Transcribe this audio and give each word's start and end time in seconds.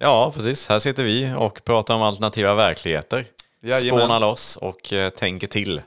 Ja, 0.00 0.32
precis. 0.36 0.68
Här 0.68 0.78
sitter 0.78 1.04
vi 1.04 1.32
och 1.38 1.64
pratar 1.64 1.94
om 1.94 2.02
alternativa 2.02 2.54
verkligheter. 2.54 3.26
Jajamän. 3.60 3.98
Spånar 4.00 4.20
loss 4.20 4.56
och 4.56 4.92
eh, 4.92 5.10
tänker 5.10 5.46
till. 5.46 5.82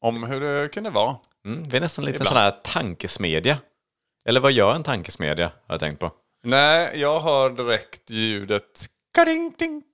Om 0.00 0.22
hur 0.22 0.40
det 0.40 0.68
kunde 0.68 0.90
vara. 0.90 1.16
Mm, 1.44 1.62
vi 1.62 1.76
är 1.76 1.80
nästan 1.80 2.04
lite 2.04 2.14
Ibland. 2.16 2.28
sån 2.28 2.36
här 2.36 2.50
tankesmedja. 2.50 3.58
Eller 4.24 4.40
vad 4.40 4.52
gör 4.52 4.74
en 4.74 4.82
tankesmedja, 4.82 5.44
har 5.46 5.74
jag 5.74 5.80
tänkt 5.80 5.98
på. 5.98 6.10
Nej, 6.44 6.90
jag 7.00 7.20
hör 7.20 7.50
direkt 7.50 8.10
ljudet 8.10 8.86
kading 9.14 9.52
tink, 9.58 9.84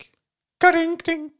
kading 0.60 0.96
tink, 0.96 1.32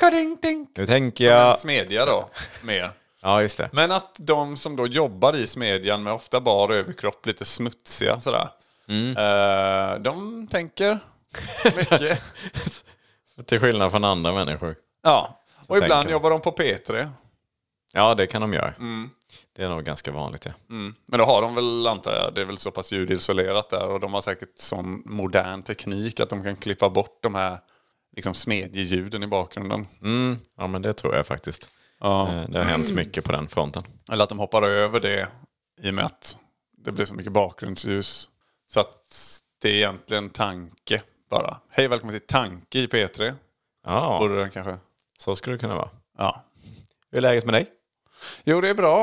kading 0.00 0.36
tink. 0.36 0.70
Nu 0.76 0.86
tänker 0.86 1.24
Som 1.24 1.32
en 1.32 1.38
jag... 1.38 1.58
smedja 1.58 2.06
då, 2.06 2.28
mer. 2.64 2.90
Ja, 3.24 3.42
just 3.42 3.58
det. 3.58 3.68
Men 3.72 3.92
att 3.92 4.16
de 4.20 4.56
som 4.56 4.76
då 4.76 4.86
jobbar 4.86 5.36
i 5.36 5.46
smedjan 5.46 6.02
med 6.02 6.12
ofta 6.12 6.40
bar 6.40 6.68
överkropp, 6.72 7.26
lite 7.26 7.44
smutsiga 7.44 8.20
sådär. 8.20 8.48
eh, 8.88 9.98
de 10.00 10.46
tänker 10.50 10.98
mycket. 11.76 12.22
Till 13.46 13.60
skillnad 13.60 13.90
från 13.90 14.04
andra 14.04 14.32
människor. 14.32 14.76
ja, 15.02 15.38
och 15.68 15.76
ibland 15.76 15.92
tänker 15.92 16.10
jobbar 16.12 16.30
de 16.30 16.40
på 16.40 16.50
P3. 16.52 17.08
Ja, 17.92 18.14
det 18.14 18.26
kan 18.26 18.40
de 18.40 18.52
göra. 18.52 18.74
Det 19.56 19.62
är 19.62 19.68
nog 19.68 19.84
ganska 19.84 20.10
vanligt, 20.12 20.44
ja. 20.46 20.52
Mm. 20.70 20.94
Men 21.06 21.18
då 21.18 21.24
har 21.24 21.42
de 21.42 21.54
väl, 21.54 21.86
antar 21.86 22.12
jag, 22.14 22.34
det 22.34 22.40
är 22.40 22.44
väl 22.44 22.58
så 22.58 22.70
pass 22.70 22.92
ljudisolerat 22.92 23.70
där 23.70 23.88
och 23.88 24.00
de 24.00 24.14
har 24.14 24.20
säkert 24.20 24.48
sån 24.58 25.02
modern 25.04 25.62
teknik 25.62 26.20
att 26.20 26.30
de 26.30 26.42
kan 26.44 26.56
klippa 26.56 26.90
bort 26.90 27.18
de 27.22 27.34
här 27.34 27.58
liksom 28.16 28.34
smedjeljuden 28.34 29.22
i 29.22 29.26
bakgrunden. 29.26 29.86
Mm, 30.02 30.38
ja, 30.56 30.66
men 30.66 30.82
det 30.82 30.92
tror 30.92 31.14
jag 31.14 31.26
faktiskt. 31.26 31.70
Ja. 32.00 32.28
Eh, 32.32 32.48
Det 32.50 32.58
har 32.58 32.64
hänt 32.64 32.94
mycket 32.94 33.24
på 33.24 33.32
den 33.32 33.48
fronten. 33.48 33.84
Eller 34.12 34.22
att 34.22 34.28
de 34.28 34.38
hoppar 34.38 34.62
över 34.62 35.00
det 35.00 35.28
i 35.82 35.90
och 35.90 35.94
med 35.94 36.04
att 36.04 36.38
det 36.84 36.92
blir 36.92 37.04
så 37.04 37.14
mycket 37.14 37.32
bakgrundsljus. 37.32 38.30
Så 38.72 38.80
att 38.80 39.06
det 39.62 39.68
är 39.68 39.74
egentligen 39.74 40.30
tanke 40.30 41.02
bara. 41.32 41.56
Hej 41.70 41.88
välkommen 41.88 42.18
till 42.18 42.26
Tanke 42.26 42.78
i 42.78 42.86
P3. 42.86 43.34
Ja, 43.86 44.18
Borde 44.20 44.42
det 44.44 44.48
kanske. 44.50 44.76
så 45.18 45.36
skulle 45.36 45.56
det 45.56 45.60
kunna 45.60 45.74
vara. 45.74 45.88
Ja. 46.18 46.42
Hur 47.10 47.18
är 47.18 47.22
läget 47.22 47.44
med 47.44 47.54
dig? 47.54 47.66
Jo, 48.44 48.60
det 48.60 48.68
är 48.68 48.74
bra. 48.74 49.02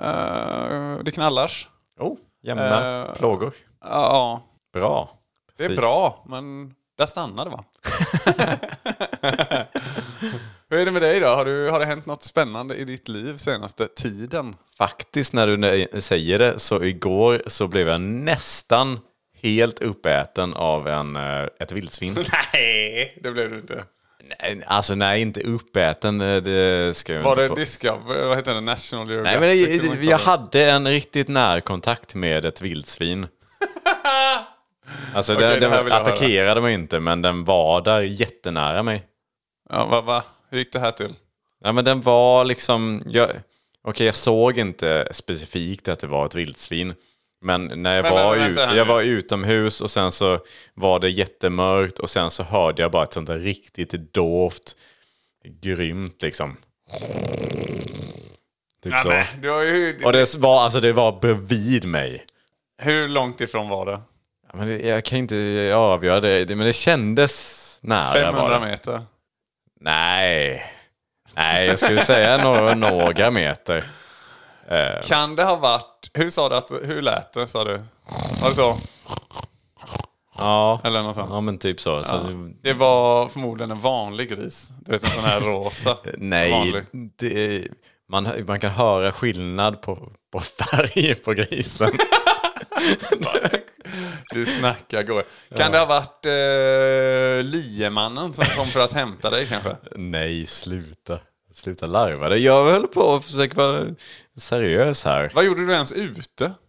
Eh, 0.00 0.98
det 1.04 1.10
knallars. 1.12 1.68
Oh, 2.00 2.16
jämna 2.42 3.02
Eh, 3.06 3.12
plågor. 3.14 3.52
Ja, 3.80 4.42
Bra. 4.72 5.18
det 5.56 5.64
är 5.64 5.68
Precis. 5.68 5.82
bra. 5.84 6.24
Men 6.28 6.74
där 6.98 7.06
stannar 7.06 7.44
det 7.44 7.50
va? 7.50 7.64
Hur 10.70 10.78
är 10.78 10.84
det 10.84 10.90
med 10.90 11.02
dig 11.02 11.20
då? 11.20 11.26
Har, 11.26 11.44
du, 11.44 11.70
har 11.70 11.80
det 11.80 11.86
hänt 11.86 12.06
något 12.06 12.22
spännande 12.22 12.74
i 12.74 12.84
ditt 12.84 13.08
liv 13.08 13.36
senaste 13.36 13.86
tiden? 13.88 14.56
Faktiskt 14.78 15.32
när 15.32 15.46
du 15.46 15.56
nä- 15.56 16.00
säger 16.00 16.38
det 16.38 16.58
så 16.58 16.82
igår 16.82 17.42
så 17.46 17.68
blev 17.68 17.88
jag 17.88 18.00
nästan 18.00 19.00
helt 19.42 19.80
uppäten 19.80 20.54
av 20.54 20.88
en, 20.88 21.16
eh, 21.16 21.44
ett 21.60 21.72
vildsvin. 21.72 22.14
Nej, 22.52 23.18
det 23.22 23.30
blev 23.30 23.50
du 23.50 23.56
inte. 23.56 23.84
Nej, 24.42 24.62
alltså 24.66 24.94
nej, 24.94 25.20
inte 25.20 25.40
uppäten. 25.40 26.20
eh, 26.20 26.36
Det 26.42 26.96
ska 26.96 27.12
jag 27.14 27.22
Var 27.22 27.30
inte 27.30 27.42
det 27.42 27.48
på. 27.48 27.54
Discovery? 27.54 28.24
Vad 28.24 28.36
heter 28.36 28.54
det? 28.54 28.60
National 28.60 29.06
Nej, 29.06 29.14
Geographic? 29.14 29.40
men 29.40 29.78
det, 29.78 29.88
vad 29.96 30.04
jag 30.04 30.20
det? 30.20 30.24
hade 30.24 30.70
en 30.70 30.88
riktigt 30.88 31.28
närkontakt 31.28 32.14
med 32.14 32.44
ett 32.44 32.60
vildsvin. 32.62 33.26
Alltså 35.14 35.34
Okej, 35.34 35.48
den, 35.48 35.60
den 35.60 35.72
jag 35.72 35.90
attackerade 35.92 36.60
mig 36.60 36.74
inte, 36.74 37.00
men 37.00 37.22
den 37.22 37.44
var 37.44 37.80
där 37.80 38.00
jättenära 38.00 38.82
mig. 38.82 39.02
Ja, 39.70 39.86
va, 39.86 40.00
va? 40.00 40.24
Hur 40.50 40.58
gick 40.58 40.72
det 40.72 40.78
här 40.80 40.90
till? 40.90 41.14
Ja, 41.64 41.72
men 41.72 41.84
den 41.84 42.00
var 42.00 42.44
liksom... 42.44 43.00
Jag, 43.06 43.30
Okej, 43.82 44.06
jag 44.06 44.14
såg 44.14 44.58
inte 44.58 45.08
specifikt 45.10 45.88
att 45.88 45.98
det 45.98 46.06
var 46.06 46.26
ett 46.26 46.34
vildsvin. 46.34 46.94
Men 47.40 47.82
när 47.82 47.96
jag, 47.96 48.02
Men, 48.02 48.12
var, 48.12 48.36
men, 48.36 48.52
ut, 48.52 48.58
jag 48.58 48.84
var 48.84 49.02
utomhus 49.02 49.80
och 49.80 49.90
sen 49.90 50.12
så 50.12 50.38
var 50.74 51.00
det 51.00 51.10
jättemörkt 51.10 51.98
och 51.98 52.10
sen 52.10 52.30
så 52.30 52.42
hörde 52.42 52.82
jag 52.82 52.90
bara 52.90 53.02
ett 53.02 53.12
sånt 53.12 53.26
där 53.26 53.38
riktigt 53.38 54.14
dovt, 54.14 54.76
grymt 55.62 56.22
liksom. 56.22 56.56
Typ 58.82 58.94
så. 59.02 59.08
Nej, 59.08 59.26
ju, 59.42 59.98
Och 60.04 60.12
det 60.12 60.36
var, 60.38 60.62
alltså, 60.64 60.80
det 60.80 60.92
var 60.92 61.12
bredvid 61.20 61.84
mig. 61.84 62.24
Hur 62.82 63.08
långt 63.08 63.40
ifrån 63.40 63.68
var 63.68 63.86
det? 63.86 64.00
Ja, 64.52 64.58
Men 64.58 64.68
det- 64.68 64.88
jag 64.88 65.04
kan 65.04 65.18
inte 65.18 65.72
avgöra 65.76 66.20
det, 66.20 66.48
men 66.56 66.66
det 66.66 66.72
kändes 66.72 67.78
nära. 67.82 68.12
500 68.12 68.48
bara. 68.48 68.60
meter? 68.60 69.00
Nej. 69.80 70.64
Nej, 71.34 71.66
jag 71.66 71.78
skulle 71.78 72.00
säga 72.00 72.42
några, 72.44 72.74
några 72.74 73.30
meter. 73.30 73.84
Kan 75.04 75.36
det 75.36 75.44
ha 75.44 75.56
varit... 75.56 76.10
Hur 76.14 76.30
sa 76.30 76.48
du 76.48 76.56
att... 76.56 76.72
Hur 76.82 77.02
lät 77.02 77.32
det, 77.32 77.46
sa 77.46 77.64
du? 77.64 77.80
Var 78.42 78.48
det 78.48 78.54
så? 78.54 78.76
Ja, 80.38 80.80
Eller 80.84 81.02
något 81.02 81.16
sånt? 81.16 81.30
ja 81.30 81.40
men 81.40 81.58
typ 81.58 81.80
så. 81.80 82.04
så 82.04 82.16
Ja. 82.16 82.48
Det 82.62 82.72
var 82.72 83.28
förmodligen 83.28 83.70
en 83.70 83.80
vanlig 83.80 84.28
gris. 84.28 84.72
Du 84.80 84.92
vet 84.92 85.04
en 85.04 85.10
sån 85.10 85.24
här 85.24 85.40
rosa. 85.40 85.98
Nej, 86.16 86.84
det, 87.18 87.68
man, 88.08 88.28
man 88.46 88.60
kan 88.60 88.70
höra 88.70 89.12
skillnad 89.12 89.82
på, 89.82 90.12
på 90.32 90.40
färg 90.40 91.14
på 91.14 91.32
grisen. 91.32 91.90
Du 94.30 94.46
snackar 94.46 95.02
går. 95.02 95.24
Kan 95.56 95.72
det 95.72 95.78
ha 95.78 95.86
varit 95.86 96.26
eh, 96.26 97.44
liemannen 97.50 98.32
som 98.32 98.44
kom 98.44 98.66
för 98.66 98.80
att 98.80 98.92
hämta 98.92 99.30
dig 99.30 99.46
kanske? 99.46 99.76
Nej, 99.96 100.46
sluta. 100.46 101.18
Sluta 101.52 101.86
larva 101.86 102.28
dig. 102.28 102.44
Jag 102.44 102.64
höll 102.64 102.86
på 102.86 103.14
att 103.14 103.24
försöka 103.24 103.54
vara 103.56 103.84
seriös 104.36 105.04
här. 105.04 105.30
Vad 105.34 105.44
gjorde 105.44 105.66
du 105.66 105.72
ens 105.72 105.92
ute? 105.92 106.52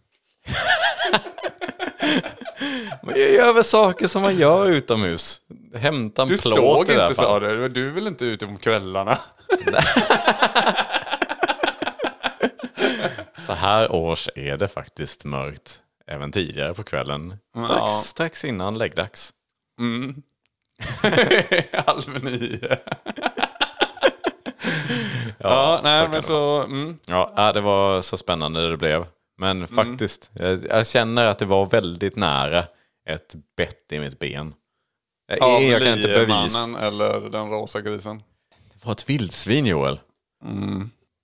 Men 3.02 3.20
jag 3.20 3.30
gör 3.32 3.52
väl 3.52 3.64
saker 3.64 4.06
som 4.06 4.22
man 4.22 4.36
gör 4.38 4.66
utomhus. 4.70 5.40
Hämta 5.74 6.22
en 6.22 6.28
Du 6.28 6.38
plåt 6.38 6.54
såg 6.54 6.88
i 6.88 6.94
det 6.94 7.02
inte 7.02 7.14
sa 7.14 7.40
du. 7.40 7.68
Du 7.68 7.90
väl 7.90 8.06
inte 8.06 8.24
ute 8.24 8.46
om 8.46 8.58
kvällarna? 8.58 9.18
Så 13.46 13.52
här 13.52 13.92
års 13.92 14.28
är 14.34 14.56
det 14.56 14.68
faktiskt 14.68 15.24
mörkt. 15.24 15.78
Även 16.06 16.32
tidigare 16.32 16.74
på 16.74 16.82
kvällen. 16.82 17.34
Strax, 17.58 17.72
Ja. 17.82 17.88
strax 17.88 18.44
innan 18.44 18.78
läggdags. 18.78 19.32
Halv 21.86 22.24
nio. 22.24 22.78
Ja, 25.40 25.80
nej 25.82 25.98
så 25.98 26.08
men 26.08 26.10
det 26.10 26.22
så... 26.22 26.62
Mm. 26.62 26.98
Ja, 27.06 27.52
det 27.54 27.60
var 27.60 28.02
så 28.02 28.16
spännande 28.16 28.70
det 28.70 28.76
blev. 28.76 29.06
Men 29.38 29.68
faktiskt, 29.68 30.30
jag, 30.34 30.64
jag 30.68 30.86
känner 30.86 31.26
att 31.26 31.38
det 31.38 31.44
var 31.46 31.66
väldigt 31.66 32.16
nära 32.16 32.64
ett 33.08 33.34
bett 33.56 33.92
i 33.92 33.98
mitt 33.98 34.18
ben. 34.18 34.54
Jag, 35.28 35.42
Av 35.42 35.62
jag 35.62 35.82
kan 35.82 35.92
inte 35.98 36.08
bevisa. 36.08 36.78
eller 36.80 37.30
den 37.30 37.50
rosa 37.50 37.80
grisen. 37.80 38.22
Det 38.72 38.86
var 38.86 38.92
ett 38.92 39.08
vildsvin, 39.08 39.66
Joel. 39.66 40.00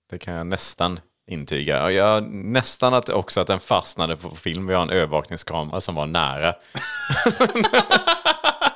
Det 0.09 0.17
kan 0.19 0.33
jag 0.33 0.47
nästan 0.47 0.99
intyga. 1.31 1.91
Jag, 1.91 2.23
nästan 2.31 2.93
att 2.93 3.09
också 3.09 3.41
att 3.41 3.47
den 3.47 3.59
fastnade 3.59 4.17
på 4.17 4.29
film. 4.29 4.67
Vi 4.67 4.73
har 4.73 4.81
en 4.81 4.89
övervakningskamera 4.89 5.81
som 5.81 5.95
var 5.95 6.05
nära. 6.05 6.53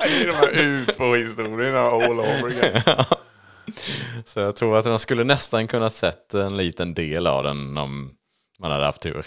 Det 0.03 0.21
är 0.21 0.27
de 0.27 0.33
här 0.33 0.51
ufo-historierna 0.59 1.79
all 1.79 2.19
over 2.19 2.47
again. 2.47 3.05
Så 4.25 4.39
jag 4.39 4.55
tror 4.55 4.77
att 4.77 4.85
man 4.85 4.99
skulle 4.99 5.23
nästan 5.23 5.67
kunnat 5.67 5.93
sett 5.93 6.33
en 6.33 6.57
liten 6.57 6.93
del 6.93 7.27
av 7.27 7.43
den 7.43 7.77
om 7.77 8.11
man 8.59 8.71
hade 8.71 8.85
haft 8.85 9.01
tur. 9.01 9.25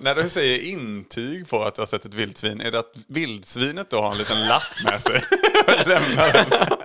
När 0.00 0.14
du 0.14 0.28
säger 0.28 0.58
intyg 0.72 1.48
på 1.48 1.64
att 1.64 1.74
du 1.74 1.80
har 1.82 1.86
sett 1.86 2.04
ett 2.04 2.14
vildsvin, 2.14 2.60
är 2.60 2.70
det 2.70 2.78
att 2.78 2.92
vildsvinet 3.08 3.90
då 3.90 4.02
har 4.02 4.12
en 4.12 4.18
liten 4.18 4.48
lapp 4.48 4.84
med 4.84 5.02
sig? 5.02 5.22
Lämnar 5.86 6.32
den. 6.32 6.78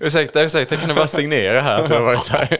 Ursäkta, 0.00 0.42
ursäkta, 0.42 0.76
kan 0.76 0.88
du 0.88 0.94
bara 0.94 1.08
signera 1.08 1.60
här 1.60 1.82
att 1.82 1.88
du 1.88 1.94
har 1.94 2.02
varit 2.02 2.28
här? 2.28 2.58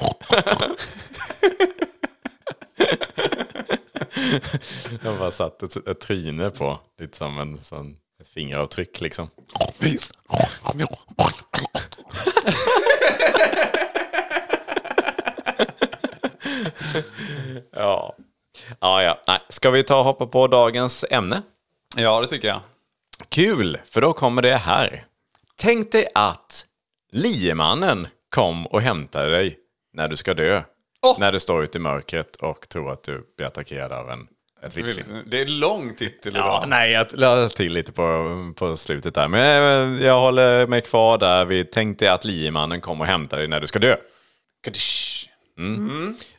Har 5.04 5.18
bara 5.18 5.30
satt 5.30 5.62
ett, 5.62 5.88
ett 5.88 6.00
tryne 6.00 6.50
på, 6.50 6.80
lite 7.00 7.18
som 7.18 7.38
en 7.38 7.58
sån, 7.58 7.96
ett 8.22 8.28
fingeravtryck 8.28 9.00
liksom. 9.00 9.30
Ja. 17.72 18.16
Ja, 18.80 19.02
ja. 19.02 19.20
Nej. 19.26 19.38
Ska 19.48 19.70
vi 19.70 19.82
ta 19.82 19.98
och 19.98 20.04
hoppa 20.04 20.26
på 20.26 20.46
dagens 20.46 21.04
ämne? 21.10 21.42
Ja, 21.96 22.20
det 22.20 22.26
tycker 22.26 22.48
jag. 22.48 22.60
Kul, 23.28 23.78
för 23.84 24.00
då 24.00 24.12
kommer 24.12 24.42
det 24.42 24.56
här. 24.56 25.04
Tänk 25.56 25.92
dig 25.92 26.06
att 26.14 26.66
Liemannen 27.12 28.08
kom 28.28 28.66
och 28.66 28.80
hämtade 28.80 29.30
dig 29.30 29.58
när 29.92 30.08
du 30.08 30.16
ska 30.16 30.34
dö. 30.34 30.62
Åh! 31.02 31.16
När 31.18 31.32
du 31.32 31.40
står 31.40 31.64
ute 31.64 31.78
i 31.78 31.80
mörkret 31.80 32.36
och 32.36 32.68
tror 32.68 32.92
att 32.92 33.02
du 33.02 33.26
blir 33.36 33.46
attackerad 33.46 33.92
av 33.92 34.10
en. 34.10 34.26
Det 35.26 35.40
är 35.40 35.46
lång 35.46 35.94
titel 35.94 36.34
Ja, 36.36 36.40
idag. 36.40 36.68
nej, 36.68 36.92
jag 36.92 37.06
la 37.12 37.48
till 37.48 37.72
lite 37.72 37.92
på, 37.92 38.52
på 38.56 38.76
slutet 38.76 39.14
där. 39.14 39.28
Men 39.28 39.94
eh, 39.96 40.06
jag 40.06 40.20
håller 40.20 40.66
mig 40.66 40.80
kvar 40.80 41.18
där. 41.18 41.44
Vi 41.44 41.64
tänkte 41.64 42.12
att 42.12 42.24
liemannen 42.24 42.80
kommer 42.80 43.04
och 43.04 43.10
hämtar 43.10 43.36
dig 43.36 43.48
när 43.48 43.60
du 43.60 43.66
ska 43.66 43.78
dö. 43.78 43.96
Kadish. 44.64 45.28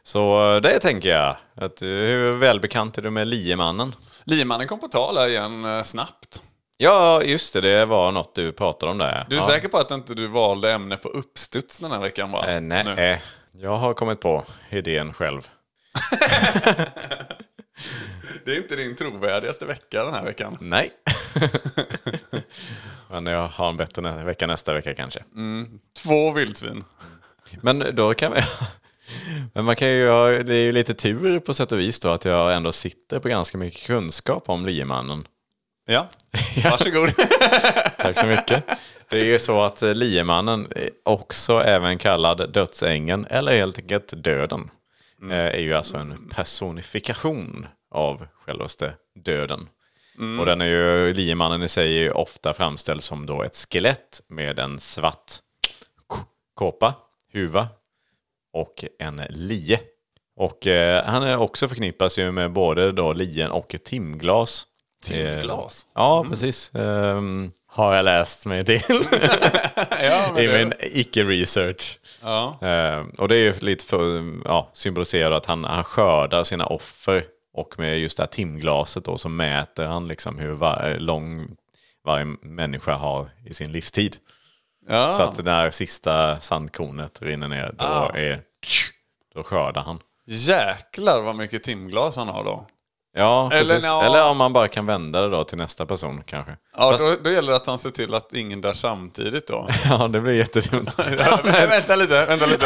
Så 0.04 0.54
eh, 0.56 0.62
det 0.62 0.80
tänker 0.80 1.10
jag. 1.10 1.36
Att, 1.56 1.82
eh, 1.82 1.88
hur 1.88 2.34
välbekant 2.34 2.98
är 2.98 3.02
du 3.02 3.10
med 3.10 3.28
liemannen? 3.28 3.96
Liemannen 4.24 4.68
kom 4.68 4.80
på 4.80 4.88
tal 4.88 5.18
här 5.18 5.28
igen 5.28 5.84
snabbt. 5.84 6.44
Ja, 6.78 7.22
just 7.24 7.54
det. 7.54 7.62
Det 7.62 7.86
var 7.86 8.12
något 8.12 8.36
du 8.36 8.52
pratade 8.52 8.92
om 8.92 8.98
där. 8.98 9.26
Du 9.30 9.36
är 9.36 9.40
ja. 9.40 9.48
säker 9.48 9.68
på 9.68 9.78
att 9.78 9.92
inte 9.92 10.14
du 10.14 10.28
valde 10.28 10.72
ämne 10.72 10.98
på 10.98 11.10
uppstuds 11.10 11.80
den 11.80 11.92
här 11.92 12.00
veckan 12.00 12.32
va? 12.32 12.46
Eh, 12.48 12.62
nej, 12.62 12.84
Nu. 12.84 13.18
jag 13.64 13.78
har 13.78 13.94
kommit 13.94 14.20
på 14.22 14.44
idén 14.70 15.14
själv. 15.14 15.42
Det 18.46 18.52
är 18.52 18.58
inte 18.58 18.76
din 18.76 18.96
trovärdigaste 18.96 19.66
vecka 19.66 20.04
den 20.04 20.14
här 20.14 20.24
veckan. 20.24 20.58
Nej. 20.62 20.92
Men 23.10 23.26
jag 23.26 23.48
har 23.48 23.70
en 23.70 23.78
bättre 23.78 24.24
vecka 24.24 24.48
nästa 24.48 24.74
vecka 24.74 24.94
kanske. 24.94 25.24
Två 26.04 26.32
vildsvin. 26.32 26.84
Men 27.62 27.96
då 27.96 28.14
kan 28.14 28.34
vi... 28.34 28.42
Men 29.54 29.66
man 29.66 29.76
kan 29.76 29.90
ju 29.90 30.10
ha, 30.10 30.28
det 30.28 30.56
är 30.56 30.64
ju 30.64 30.72
lite 30.72 30.94
tur 30.94 31.40
på 31.40 31.54
sätt 31.54 31.72
och 31.72 31.80
vis 31.80 32.00
då 32.00 32.10
att 32.10 32.26
jag 32.26 32.56
ändå 32.56 32.72
sitter 32.72 33.20
på 33.20 33.28
ganska 33.28 33.58
mycket 33.58 33.88
kunskap 33.88 34.50
om 34.50 34.66
liemannen. 34.66 35.28
Ja, 35.86 36.10
varsågod. 36.64 37.10
Tack 37.98 38.18
så 38.18 38.28
mycket. 38.28 38.64
Det 39.10 39.18
är 39.18 39.26
ju 39.26 39.40
så 39.40 39.62
att 39.62 39.82
liemannen, 39.82 40.68
också 41.04 41.62
även 41.62 41.98
kallad 41.98 42.54
dödsängeln 42.54 43.26
eller 43.30 43.52
helt 43.52 43.80
enkelt 43.80 44.24
döden, 44.24 44.70
eh, 45.32 45.38
är 45.38 45.60
ju 45.60 45.74
alltså 45.74 45.98
en 45.98 46.30
personifikation 46.30 47.68
av 47.94 48.28
självaste 48.46 48.94
döden. 49.16 49.70
Och 50.40 50.46
den 50.46 50.62
är 50.62 50.66
ju, 50.66 51.14
liemannen 51.14 51.64
i 51.64 51.68
sig 51.68 52.06
är 52.06 52.18
ofta 52.18 52.54
framställd 52.54 53.04
som 53.04 53.26
då 53.26 53.44
ett 53.44 53.56
skelett 53.56 54.22
med 54.28 54.60
en 54.60 54.80
svart 54.80 55.32
kåpa, 56.56 56.94
huva 57.34 57.68
och 58.54 58.86
en 59.00 59.22
lie. 59.30 59.80
Och 60.36 60.68
eh, 60.68 61.06
han 61.06 61.24
är 61.24 61.38
också 61.38 61.68
förknippas 61.68 62.20
ju 62.20 62.32
med 62.32 62.52
både 62.52 62.92
då 62.92 63.14
lien 63.14 63.52
och 63.52 63.76
timglas. 63.84 64.68
Timglas? 65.06 65.84
Eh, 65.84 65.92
ja, 65.96 66.26
precis. 66.30 66.72
Ehm, 66.76 67.52
har 67.68 67.96
jag 67.96 68.06
läst 68.06 68.46
mig 68.46 68.66
till 68.66 68.82
ja, 70.02 70.32
men 70.34 70.44
i 70.44 70.48
min 70.48 70.74
icke-research. 70.80 72.00
ja. 72.22 72.60
Ehm, 72.62 73.10
och 73.10 73.28
det 73.28 73.36
är 73.36 73.40
ju 73.40 73.54
lite 73.60 73.86
för, 73.86 74.24
ja, 74.46 74.70
symboliserar 74.74 75.32
att 75.32 75.46
han, 75.46 75.64
han 75.64 75.84
skördar 75.84 76.44
sina 76.44 76.66
offer. 76.66 77.24
Och 77.54 77.80
med 77.80 78.00
just 78.00 78.18
det 78.18 78.24
här 78.24 78.28
timglaset 78.28 79.06
då 79.06 79.18
så 79.18 79.30
mäter 79.30 79.86
han 79.86 80.08
liksom 80.08 80.38
hur 80.40 80.52
var, 80.54 80.96
lång 81.00 81.48
varje 82.06 82.26
människa 82.42 82.94
har 82.96 83.30
i 83.46 83.54
sin 83.54 83.72
livstid. 83.72 84.18
Ja. 84.90 85.12
Så 85.12 85.22
att 85.24 85.46
när 85.46 85.72
sista 85.72 86.40
sandkornet 86.40 87.22
rinner 87.22 87.48
ner, 87.48 87.76
då, 87.80 87.86
Ah. 87.86 88.12
är, 88.16 88.42
då 89.36 89.44
skördar 89.44 89.82
han. 89.82 90.00
Jäklar 90.28 91.22
vad 91.22 91.36
mycket 91.36 91.64
timglas 91.64 92.16
han 92.16 92.28
har 92.28 92.44
då. 92.44 92.66
Ja, 93.16 93.50
Eller 93.52 93.76
precis. 93.76 93.90
nja. 93.90 94.04
Eller 94.04 94.30
om 94.30 94.38
man 94.38 94.54
bara 94.54 94.68
kan 94.68 94.86
vända 94.86 95.22
det 95.22 95.30
då 95.30 95.44
till 95.44 95.58
nästa 95.58 95.86
person 95.86 96.24
kanske. 96.26 96.58
Ja, 96.78 96.92
Fast, 96.92 97.04
då, 97.04 97.16
då 97.24 97.30
gäller 97.32 97.50
det 97.52 97.56
att 97.56 97.68
han 97.68 97.78
ser 97.80 97.90
till 97.90 98.14
att 98.14 98.34
ingen 98.34 98.62
dör 98.62 98.74
samtidigt 98.74 99.48
då. 99.48 99.68
ja, 99.86 100.08
det 100.08 100.20
blir 100.20 100.34
jättedumt. 100.34 100.96
ja, 101.20 101.40
men, 101.44 101.70
vänta 101.70 101.96
lite, 101.96 102.26
vänta 102.26 102.46
lite. 102.46 102.66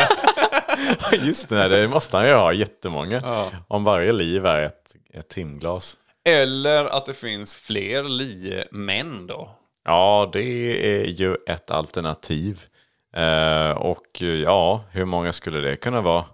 Just 1.26 1.50
det, 1.50 1.68
det 1.68 1.88
måste 1.88 2.18
han 2.18 2.28
ju 2.28 2.34
ha 2.34 2.54
jättemånga. 2.54 3.22
Ja. 3.24 3.52
Om 3.68 3.84
varje 3.84 4.12
liv 4.12 4.46
är 4.46 4.62
ett, 4.62 4.96
ett 5.14 5.28
timglas. 5.30 5.98
Eller 6.30 6.86
att 6.86 7.06
det 7.06 7.14
finns 7.14 7.56
fler 7.56 8.04
liemän 8.04 9.28
då. 9.28 9.50
Ja, 9.86 10.30
det 10.34 10.42
är 11.02 11.06
ju 11.06 11.36
ett 11.48 11.72
alternativ. 11.72 12.62
Eh, 13.16 13.72
och 13.72 14.22
ja, 14.22 14.84
hur 14.92 15.06
många 15.06 15.34
skulle 15.34 15.60
det 15.60 15.76
kunna 15.76 16.02
vara? 16.02 16.26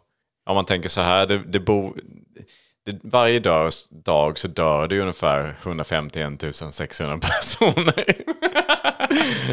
Om 0.45 0.55
man 0.55 0.65
tänker 0.65 0.89
så 0.89 1.01
här, 1.01 1.25
det, 1.25 1.37
det 1.37 1.59
bo, 1.59 1.95
det, 2.85 2.99
varje 3.03 3.39
dag, 3.39 3.71
dag 3.89 4.39
så 4.39 4.47
dör 4.47 4.87
det 4.87 4.99
ungefär 4.99 5.55
151 5.61 6.55
600 6.71 7.17
personer. 7.17 8.15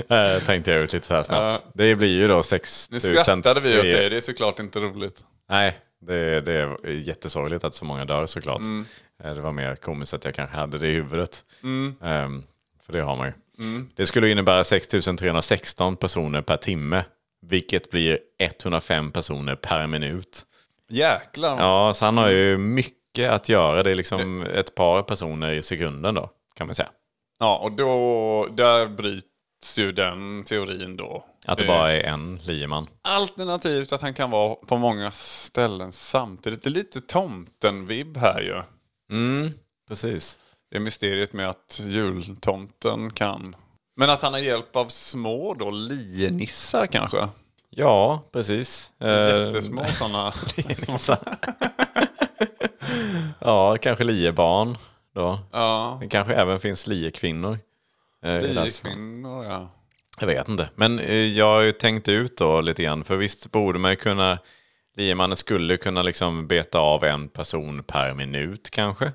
eh, 0.37 0.43
tänkte 0.47 0.71
jag 0.71 0.81
ut 0.81 0.93
lite 0.93 1.07
så 1.07 1.15
här 1.15 1.23
snabbt. 1.23 1.65
Det 1.75 1.97
blir 1.97 2.19
ju 2.19 2.29
då 2.29 2.43
6 2.43 2.89
Nu 2.91 2.95
000... 2.95 3.01
skrattade 3.01 3.61
vi 3.61 3.79
åt 3.79 3.85
det, 3.85 4.09
det 4.09 4.17
är 4.17 4.21
såklart 4.21 4.61
inte 4.61 4.81
roligt. 4.81 5.25
Nej, 5.51 5.79
det, 6.01 6.41
det 6.41 6.53
är 6.53 6.91
jättesorgligt 6.91 7.65
att 7.65 7.75
så 7.75 7.85
många 7.85 8.05
dör 8.05 8.27
såklart. 8.27 8.61
Mm. 8.61 8.87
Eh, 9.25 9.35
Det 9.35 9.41
var 9.41 9.53
mer 9.53 9.77
komiskt 9.77 10.15
att 10.15 10.25
jag 10.25 10.35
kanske 10.35 10.57
hade 10.57 10.79
det 10.79 10.89
i 10.89 10.93
huvudet. 10.93 11.45
Mm. 11.63 11.95
Ehm, 12.03 12.43
för 12.87 12.93
det 12.93 13.01
har 13.01 13.17
man 13.17 13.27
ju. 13.27 13.33
Det 13.97 14.07
skulle 14.07 14.31
innebära 14.31 14.65
6 14.65 14.87
316 14.87 15.97
personer 15.97 16.43
per 16.43 16.57
timme. 16.57 17.05
Vilket 17.47 17.91
blir 17.91 18.19
105 18.39 19.13
personer 19.13 19.57
per 19.57 19.87
minut. 19.87 20.43
Jäklar. 20.89 21.59
Ja, 21.59 21.95
så 21.95 22.05
han 22.05 22.17
har 22.19 22.29
ju 22.29 22.57
mycket 22.57 23.00
att 23.19 23.49
göra. 23.49 23.83
Det 23.83 23.91
är 23.91 23.95
liksom 23.95 24.43
ett 24.43 24.75
par 24.75 25.03
personer 25.03 25.53
i 25.53 25.63
sekunden 25.63 26.15
då, 26.15 26.31
kan 26.55 26.67
man 26.67 26.75
säga. 26.75 26.89
Ja, 27.39 27.59
och 27.59 27.73
då, 27.73 28.49
där 28.53 28.87
bryts 28.89 29.79
ju 29.79 29.93
den 29.93 30.45
teorin 30.45 30.97
då. 30.97 31.25
Att 31.47 31.59
det 31.59 31.67
bara 31.67 31.93
är 31.93 32.01
en 32.01 32.41
lieman. 32.45 32.87
Alternativt 33.03 33.93
att 33.93 34.01
han 34.01 34.15
kan 34.15 34.31
vara 34.31 34.55
på 34.55 34.77
många 34.77 35.11
ställen 35.11 35.93
samtidigt. 35.93 36.63
Det 36.63 36.69
är 36.69 36.71
lite 36.71 37.01
tomten-vibb 37.01 38.17
här 38.17 38.41
ju. 38.41 38.63
Mm, 39.13 39.53
precis. 39.89 40.39
Det 40.71 40.77
är 40.77 40.81
mysteriet 40.81 41.33
med 41.33 41.51
att 41.51 41.81
jultomten 41.85 43.11
kan... 43.11 43.57
Men 43.97 44.11
att 44.11 44.23
han 44.23 44.33
har 44.33 44.41
hjälp 44.41 44.77
av 44.77 44.89
små 44.89 45.55
då, 45.55 45.71
lienissar 45.71 46.87
kanske? 46.87 47.29
Ja, 47.71 48.25
precis. 48.33 48.93
Eh, 49.01 49.09
Jättesmå 49.11 49.87
sådana. 49.87 50.33
nissar. 50.57 51.19
ja, 53.41 53.77
kanske 53.77 54.05
liebarn 54.05 54.79
då. 55.15 55.39
ja, 55.53 55.99
Det 56.01 56.09
kanske 56.09 56.35
även 56.35 56.61
finns 56.61 56.87
liekvinnor. 56.87 57.59
Eh, 58.25 58.41
liekvinnor 58.41 59.45
ja. 59.45 59.71
Jag 60.21 60.27
vet 60.27 60.49
inte. 60.49 60.69
Men 60.75 60.99
eh, 60.99 61.15
jag 61.15 61.47
har 61.47 61.61
ju 61.61 61.73
tänkt 61.73 62.09
ut 62.09 62.37
då 62.37 62.61
lite 62.61 62.83
grann. 62.83 63.05
För 63.05 63.17
visst 63.17 63.51
borde 63.53 63.79
man 63.79 63.91
ju 63.91 63.97
kunna... 63.97 64.39
Liemannen 64.97 65.37
skulle 65.37 65.77
kunna 65.77 66.03
liksom 66.03 66.47
beta 66.47 66.79
av 66.79 67.05
en 67.05 67.29
person 67.29 67.83
per 67.83 68.15
minut 68.15 68.71
kanske. 68.71 69.13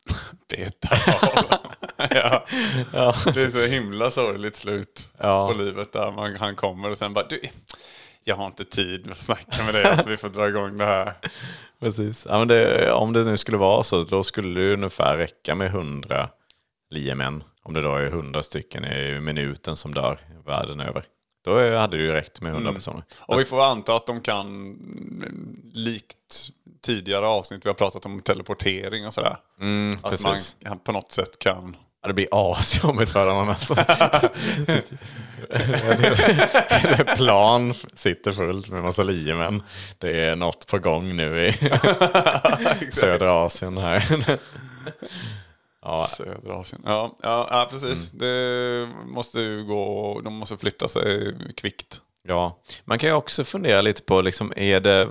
Beta 0.48 0.88
av. 1.22 1.66
ja. 2.92 3.14
Det 3.34 3.42
är 3.42 3.50
så 3.50 3.66
himla 3.66 4.10
sorgligt 4.10 4.56
slut 4.56 5.12
Ja. 5.18 5.48
på 5.48 5.62
livet 5.62 5.92
där 5.92 6.10
man, 6.10 6.36
han 6.36 6.56
kommer 6.56 6.90
och 6.90 6.98
sen 6.98 7.14
bara 7.14 7.26
du, 7.28 7.40
jag 8.24 8.36
har 8.36 8.46
inte 8.46 8.64
tid 8.64 9.10
att 9.10 9.18
snacka 9.18 9.64
med 9.64 9.74
dig 9.74 9.98
så 10.02 10.08
vi 10.08 10.16
får 10.16 10.28
dra 10.28 10.48
igång 10.48 10.76
det 10.76 10.84
här. 10.84 11.12
Precis. 11.80 12.26
Ja, 12.30 12.44
det, 12.44 12.92
om 12.92 13.12
det 13.12 13.24
nu 13.24 13.36
skulle 13.36 13.58
vara 13.58 13.82
så, 13.82 14.02
då 14.02 14.22
skulle 14.22 14.60
det 14.60 14.74
ungefär 14.74 15.16
räcka 15.16 15.54
med 15.54 15.66
100 15.66 16.28
liemän. 16.90 17.44
Om 17.62 17.74
det 17.74 17.82
då 17.82 17.94
är 17.94 18.06
100 18.06 18.42
stycken 18.42 18.84
i 18.84 19.20
minuten 19.20 19.76
som 19.76 19.94
dör 19.94 20.18
världen 20.46 20.80
över. 20.80 21.02
Då 21.44 21.76
hade 21.76 21.96
det 21.96 22.02
ju 22.02 22.12
räckt 22.12 22.40
med 22.40 22.52
100 22.52 22.72
personer. 22.72 23.02
Och 23.18 23.40
vi 23.40 23.44
får 23.44 23.64
anta 23.64 23.96
att 23.96 24.06
de 24.06 24.20
kan, 24.20 24.46
mm, 24.46 25.70
likt 25.74 26.50
tidigare 26.82 27.26
avsnitt 27.26 27.64
vi 27.64 27.68
har 27.68 27.74
pratat 27.74 28.06
om 28.06 28.20
teleportering 28.20 29.06
och 29.06 29.14
sådär. 29.14 29.36
Mm, 29.60 29.96
att 30.02 30.10
precis. 30.10 30.56
man 30.64 30.78
på 30.78 30.92
något 30.92 31.12
sätt 31.12 31.38
kan... 31.38 31.76
Det 32.08 32.14
blir 32.14 32.28
asjobbigt 32.30 33.10
för 33.10 33.26
dem 33.26 33.48
alltså. 33.48 33.74
Ett 35.48 37.16
plan 37.16 37.74
sitter 37.94 38.32
fullt 38.32 38.68
med 38.68 38.82
massa 38.82 39.02
liemän. 39.02 39.62
Det 39.98 40.20
är 40.20 40.36
något 40.36 40.66
på 40.66 40.78
gång 40.78 41.16
nu 41.16 41.46
i 41.46 41.52
södra 42.92 43.44
Asien 43.44 43.78
här. 43.78 44.04
ja, 45.82 45.98
Södra 45.98 46.54
Asien. 46.54 46.82
Ja, 46.84 47.16
ja, 47.22 47.48
ja 47.50 47.68
precis. 47.70 48.12
Mm. 48.12 48.18
Det 48.18 48.88
måste 49.06 49.40
ju 49.40 49.64
gå, 49.64 50.20
de 50.24 50.34
måste 50.34 50.56
flytta 50.56 50.88
sig 50.88 51.34
kvickt. 51.56 52.00
ja, 52.22 52.58
man 52.84 52.98
kan 52.98 53.08
ju 53.10 53.14
också 53.14 53.44
fundera 53.44 53.80
lite 53.80 54.02
på, 54.02 54.20
liksom, 54.20 54.52
är, 54.56 54.80
det, 54.80 55.08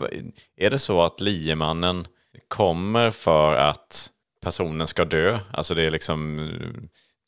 är 0.57 0.69
det 0.69 0.79
så 0.79 1.01
att 1.01 1.21
liemannen 1.21 2.07
kommer 2.47 3.11
för 3.11 3.55
att 3.55 4.09
personen 4.41 4.87
ska 4.87 5.05
dö? 5.05 5.39
Alltså 5.51 5.75
det 5.75 5.83
är 5.83 5.89
liksom, 5.91 6.49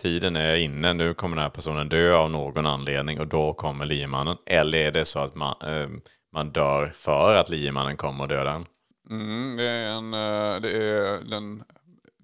tiden 0.02 0.36
är 0.36 0.56
inne, 0.56 0.94
nu 0.94 1.14
kommer 1.14 1.36
den 1.36 1.44
här 1.44 1.50
personen 1.50 1.90
dö 1.90 2.16
av 2.16 2.32
någon 2.32 2.66
anledning 2.66 3.20
och 3.20 3.28
då 3.28 3.54
kommer 3.54 3.86
liemannen. 3.86 4.38
Eller 4.46 4.78
är 4.78 4.92
det 4.92 5.06
så 5.06 5.20
att 5.20 5.36
man, 5.36 5.56
eh, 5.64 5.90
man 6.34 6.52
dör 6.52 6.92
för 6.96 7.36
att 7.36 7.50
liemannen 7.50 7.98
kommer 7.98 8.24
och 8.24 8.28
dödar 8.30 8.54
en? 8.56 8.66
Mm, 9.10 9.58
det, 9.58 9.64
är 9.64 9.90
en, 9.90 10.14
eh, 10.14 10.62
det 10.62 10.72
är 10.72 11.30
den 11.30 11.64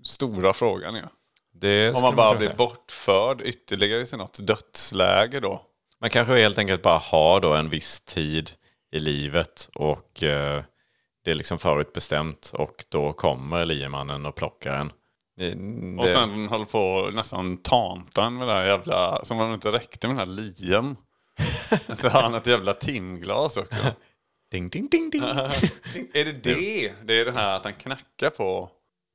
stora 0.03 0.53
frågan. 0.53 0.95
Ja. 0.95 1.09
Det 1.53 1.95
Om 1.95 2.01
man 2.01 2.15
bara 2.15 2.27
kunna 2.27 2.37
blir 2.37 2.47
säga. 2.47 2.57
bortförd 2.57 3.41
ytterligare 3.41 4.05
till 4.05 4.17
något 4.17 4.47
dödsläge 4.47 5.39
då. 5.39 5.61
Man 6.01 6.09
kanske 6.09 6.33
helt 6.33 6.57
enkelt 6.57 6.81
bara 6.81 6.97
har 6.97 7.39
då 7.39 7.53
en 7.53 7.69
viss 7.69 8.01
tid 8.01 8.51
i 8.91 8.99
livet 8.99 9.69
och 9.75 10.23
eh, 10.23 10.63
det 11.25 11.31
är 11.31 11.35
liksom 11.35 11.59
förutbestämt 11.59 12.51
och 12.53 12.85
då 12.89 13.13
kommer 13.13 13.65
liemannen 13.65 14.25
och 14.25 14.35
plockar 14.35 14.75
en. 14.75 14.91
Det, 15.37 15.55
Och 16.03 16.09
sen 16.09 16.47
håller 16.47 16.65
på 16.65 17.09
nästan 17.13 17.57
tanta 17.57 18.29
med 18.29 18.47
det 18.47 18.53
här 18.53 18.65
jävla... 18.65 19.25
Som 19.25 19.41
om 19.41 19.47
det 19.49 19.53
inte 19.53 19.71
räckte 19.71 20.07
med 20.07 20.17
den 20.17 20.27
här 20.27 20.35
lien. 20.35 20.95
Så 21.97 22.09
har 22.09 22.21
han 22.21 22.35
ett 22.35 22.47
jävla 22.47 22.73
timglas 22.73 23.57
också. 23.57 23.79
ding, 24.51 24.69
ding, 24.69 24.87
ding, 24.89 25.09
ding. 25.09 25.23
är 26.13 26.25
det 26.25 26.43
det? 26.43 26.93
Det 27.03 27.19
är 27.19 27.25
det 27.25 27.31
här 27.31 27.55
att 27.55 27.63
han 27.63 27.73
knackar 27.73 28.29
på 28.29 28.69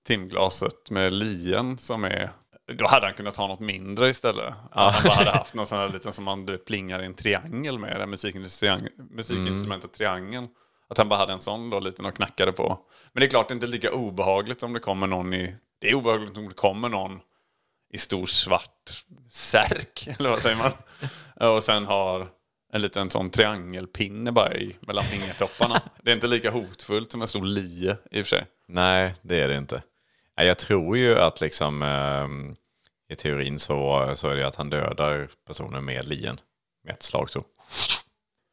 timglaset 0.06 0.90
med 0.90 1.12
lien 1.12 1.78
som 1.78 2.04
är... 2.04 2.30
Då 2.72 2.86
hade 2.86 3.06
han 3.06 3.14
kunnat 3.14 3.36
ha 3.36 3.46
något 3.46 3.60
mindre 3.60 4.08
istället. 4.08 4.54
Att 4.70 4.94
han 4.94 5.02
bara 5.04 5.14
hade 5.14 5.30
haft 5.30 5.54
någon 5.54 5.66
sån 5.66 5.78
här 5.78 5.88
liten 5.88 6.12
som 6.12 6.24
man 6.24 6.58
plingar 6.66 7.02
i 7.02 7.06
en 7.06 7.14
triangel 7.14 7.78
med. 7.78 8.00
Det 8.00 8.06
musikinstrumentet, 8.06 8.92
musikinstrumentet 9.10 9.92
triangeln. 9.92 10.48
Att 10.90 10.98
han 10.98 11.08
bara 11.08 11.18
hade 11.18 11.32
en 11.32 11.40
sån 11.40 11.70
då 11.70 11.80
liten 11.80 12.04
och 12.04 12.14
knackade 12.14 12.52
på. 12.52 12.78
Men 13.12 13.20
det 13.20 13.26
är 13.26 13.30
klart 13.30 13.48
det 13.48 13.52
är 13.52 13.56
inte 13.56 13.66
lika 13.66 13.92
obehagligt 13.92 14.62
om 14.62 14.72
det 14.72 14.80
kommer 14.80 15.06
någon 15.06 15.34
i... 15.34 15.56
Det 15.80 15.90
är 15.90 15.94
obehagligt 15.94 16.36
om 16.36 16.48
det 16.48 16.54
kommer 16.54 16.88
någon 16.88 17.20
i 17.92 17.98
stor 17.98 18.26
svart 18.26 19.04
särk, 19.30 20.06
eller 20.18 20.30
vad 20.30 20.38
säger 20.38 20.56
man? 20.56 20.72
Och 21.54 21.64
sen 21.64 21.86
har 21.86 22.28
en 22.72 22.82
liten 22.82 23.10
sån 23.10 23.30
triangelpinne 23.30 24.32
bara 24.32 24.54
i 24.54 24.76
mellan 24.80 25.04
fingertopparna. 25.04 25.82
Det 26.02 26.10
är 26.10 26.14
inte 26.14 26.26
lika 26.26 26.50
hotfullt 26.50 27.12
som 27.12 27.22
en 27.22 27.28
stor 27.28 27.44
lie 27.44 27.96
i 28.10 28.22
och 28.22 28.26
för 28.26 28.36
sig. 28.36 28.46
Nej, 28.68 29.14
det 29.22 29.40
är 29.40 29.48
det 29.48 29.56
inte. 29.56 29.82
Nej, 30.36 30.46
Jag 30.46 30.58
tror 30.58 30.96
ju 30.96 31.18
att 31.18 31.40
liksom 31.40 31.82
ehm, 31.82 32.56
i 33.08 33.16
teorin 33.16 33.58
så, 33.58 34.12
så 34.14 34.28
är 34.28 34.36
det 34.36 34.46
att 34.46 34.56
han 34.56 34.70
dödar 34.70 35.28
personen 35.46 35.84
med 35.84 36.08
lien. 36.08 36.40
Med 36.84 36.92
ett 36.92 37.02
slag 37.02 37.30
så. 37.30 37.44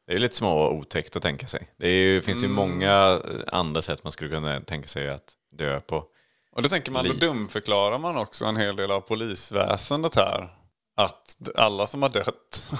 Det 0.08 0.14
är 0.14 0.18
lite 0.18 0.36
små 0.36 0.68
otäckt 0.68 1.16
att 1.16 1.22
tänka 1.22 1.46
sig. 1.46 1.68
Det 1.76 1.88
ju, 1.88 2.22
finns 2.22 2.44
ju 2.44 2.48
många 2.48 3.22
andra 3.46 3.82
sätt 3.82 4.04
man 4.04 4.12
skulle 4.12 4.30
kunna 4.30 4.60
tänka 4.60 4.88
sig 4.88 5.10
att 5.10 5.32
dö 5.58 5.80
på. 5.80 6.04
Och 6.52 6.62
då 6.62 6.68
tänker 6.68 6.92
man, 6.92 7.04
då 7.04 7.12
dumförklarar 7.12 7.98
man 7.98 8.16
också 8.16 8.44
en 8.44 8.56
hel 8.56 8.76
del 8.76 8.90
av 8.90 9.00
polisväsendet 9.00 10.14
här. 10.14 10.48
Att 10.96 11.36
alla 11.54 11.86
som 11.86 12.02
har 12.02 12.08
dött 12.08 12.70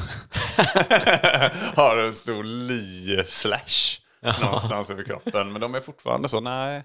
har 1.76 1.96
en 1.96 2.14
stor 2.14 2.44
lie-slash 2.44 4.00
någonstans 4.40 4.90
över 4.90 5.04
kroppen. 5.04 5.52
Men 5.52 5.60
de 5.60 5.74
är 5.74 5.80
fortfarande 5.80 6.28
så, 6.28 6.40
nej. 6.40 6.82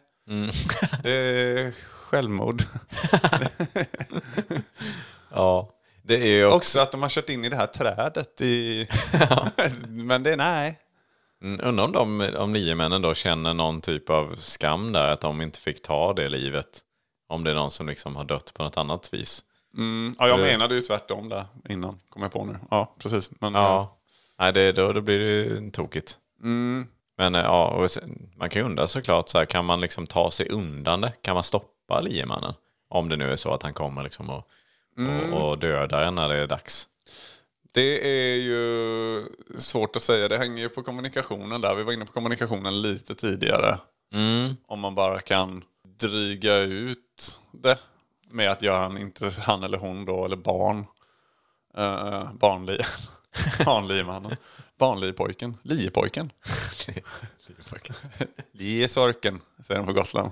Det 1.03 1.11
är 1.11 1.71
självmord. 1.71 2.63
Ja. 5.35 5.69
Det 6.03 6.15
är 6.15 6.27
ju 6.27 6.45
också... 6.45 6.55
Också 6.55 6.79
att 6.79 6.91
de 6.91 7.01
har 7.01 7.09
kört 7.09 7.29
in 7.29 7.45
i 7.45 7.49
det 7.49 7.55
här 7.55 7.65
trädet 7.65 8.41
i... 8.41 8.87
Men 9.87 10.23
det 10.23 10.31
är 10.31 10.37
nej. 10.37 10.79
Mm, 11.43 11.59
Undrar 11.63 11.83
om, 11.83 11.91
de, 11.91 12.35
om 12.35 12.53
liemännen 12.53 13.01
då 13.01 13.13
känner 13.13 13.53
någon 13.53 13.81
typ 13.81 14.09
av 14.09 14.35
skam 14.35 14.91
där, 14.91 15.07
att 15.07 15.21
de 15.21 15.41
inte 15.41 15.59
fick 15.59 15.81
ta 15.81 16.13
det 16.13 16.29
livet. 16.29 16.79
Om 17.27 17.43
det 17.43 17.51
är 17.51 17.55
någon 17.55 17.71
som 17.71 17.87
liksom 17.87 18.15
har 18.15 18.23
dött 18.23 18.53
på 18.53 18.63
något 18.63 18.77
annat 18.77 19.13
vis. 19.13 19.43
Mm, 19.77 20.15
ja, 20.19 20.27
jag 20.27 20.39
menade 20.39 20.75
ju 20.75 20.81
tvärtom 20.81 21.29
där 21.29 21.45
innan, 21.69 21.99
kom 22.09 22.21
jag 22.21 22.31
på 22.31 22.45
nu. 22.45 22.55
Ja, 22.71 22.95
precis. 22.99 23.31
Men, 23.39 23.53
Ja. 23.53 23.97
Nej, 24.39 24.53
det, 24.53 24.71
då, 24.71 24.93
då 24.93 25.01
blir 25.01 25.19
det 25.19 25.25
ju 25.25 25.71
tokigt. 25.71 26.17
Mm. 26.43 26.87
Men 27.17 27.35
eh, 27.35 27.41
ja, 27.41 27.67
och 27.67 27.91
sen, 27.91 28.29
man 28.35 28.49
kan 28.49 28.61
ju 28.61 28.65
undra 28.65 28.87
såklart, 28.87 29.29
så 29.29 29.37
här, 29.37 29.45
kan 29.45 29.65
man 29.65 29.81
liksom 29.81 30.07
ta 30.07 30.31
sig 30.31 30.49
undan 30.49 31.01
det? 31.01 31.13
Kan 31.21 31.33
man 31.33 31.43
stoppa 31.43 32.01
liemannen? 32.01 32.53
Om 32.89 33.09
det 33.09 33.15
nu 33.15 33.31
är 33.31 33.35
så 33.35 33.53
att 33.53 33.63
han 33.63 33.73
kommer 33.73 34.03
liksom 34.03 34.29
och, 34.29 34.47
och, 35.31 35.49
och 35.49 35.59
dödar 35.59 36.03
en 36.03 36.15
när 36.15 36.29
det 36.29 36.35
är 36.35 36.47
dags. 36.47 36.87
Det 37.73 38.07
är 38.07 38.35
ju 38.35 39.25
svårt 39.55 39.95
att 39.95 40.01
säga. 40.01 40.27
Det 40.27 40.37
hänger 40.37 40.63
ju 40.63 40.69
på 40.69 40.83
kommunikationen 40.83 41.61
där. 41.61 41.75
Vi 41.75 41.83
var 41.83 41.93
inne 41.93 42.05
på 42.05 42.11
kommunikationen 42.11 42.81
lite 42.81 43.15
tidigare. 43.15 43.77
Om 44.67 44.79
man 44.79 44.95
bara 44.95 45.21
kan 45.21 45.63
dryga 45.99 46.57
ut 46.57 47.39
det 47.51 47.79
med 48.29 48.51
att 48.51 48.61
göra 48.61 48.77
han, 48.77 48.97
inte 48.97 49.31
han 49.41 49.63
eller 49.63 49.77
hon 49.77 50.05
då, 50.05 50.25
eller 50.25 50.35
barn. 50.35 50.85
Uh, 51.77 52.33
barnli 52.33 52.79
Barnliemannen. 53.65 54.35
Barnlipojken. 54.77 55.57
Liepojken. 55.61 56.31
Liesorken, 58.51 59.41
säger 59.63 59.79
de 59.79 59.87
på 59.87 59.93
Gotland. 59.93 60.31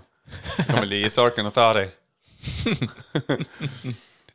kommer 0.68 0.86
Liesorken 0.86 1.46
och 1.46 1.54
tar 1.54 1.74
dig. 1.74 1.92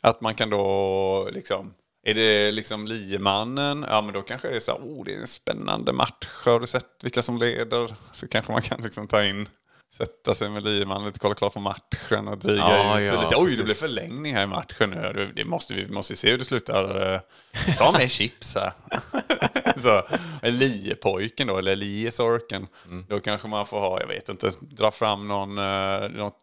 Att 0.03 0.21
man 0.21 0.35
kan 0.35 0.51
då 0.51 1.29
liksom... 1.33 1.75
Är 2.03 2.15
det 2.15 2.53
liksom 2.53 2.87
liemannen? 2.87 3.85
Ja 3.89 4.03
men 4.03 4.15
då 4.15 4.23
kanske 4.23 4.49
det 4.49 4.57
är 4.57 4.61
så 4.61 4.73
här, 4.73 4.79
oh 4.79 5.05
det 5.05 5.15
är 5.15 5.19
en 5.19 5.27
spännande 5.27 5.93
match. 5.93 6.27
Har 6.45 6.61
du 6.61 6.67
sett 6.67 6.87
vilka 7.03 7.23
som 7.23 7.39
leder? 7.39 7.95
Så 8.13 8.29
kanske 8.29 8.53
man 8.53 8.63
kan 8.63 8.83
liksom 8.83 9.07
ta 9.07 9.25
in, 9.25 9.49
sätta 9.95 10.35
sig 10.35 10.51
med 10.51 10.65
liemannen 10.65 11.07
lite, 11.07 11.19
kolla 11.19 11.35
klart 11.35 11.55
på 11.55 11.61
matchen 11.61 12.29
och 12.29 12.39
dryga 12.39 12.59
Ja, 12.63 13.01
ut 13.01 13.13
ja, 13.13 13.23
lite. 13.23 13.37
Oj 13.37 13.43
precis. 13.43 13.59
det 13.59 13.65
blev 13.65 13.75
förlängning 13.75 14.35
här 14.35 14.43
i 14.43 14.47
matchen 14.47 14.91
nu. 14.91 15.33
Det- 15.37 15.45
måste, 15.45 15.75
vi 15.75 15.87
måste 15.91 16.17
se 16.17 16.31
hur 16.31 16.39
det 16.39 16.45
slutar. 16.45 17.13
Eh, 17.15 17.21
Ta 17.79 17.93
med 17.93 18.11
chips 18.11 18.55
här. 18.55 18.73
så, 19.83 20.03
liepojken 20.43 21.47
då, 21.47 21.59
eller 21.59 21.77
liesorken. 21.77 22.67
Då 23.09 23.21
kanske 23.21 23.49
man 23.49 23.67
får 23.67 23.81
ha, 23.81 24.01
jag 24.01 24.07
vet 24.09 24.29
inte, 24.29 24.51
dra 24.61 24.91
fram 24.91 25.29
någon, 25.29 25.59
eh, 25.59 26.09
något 26.09 26.41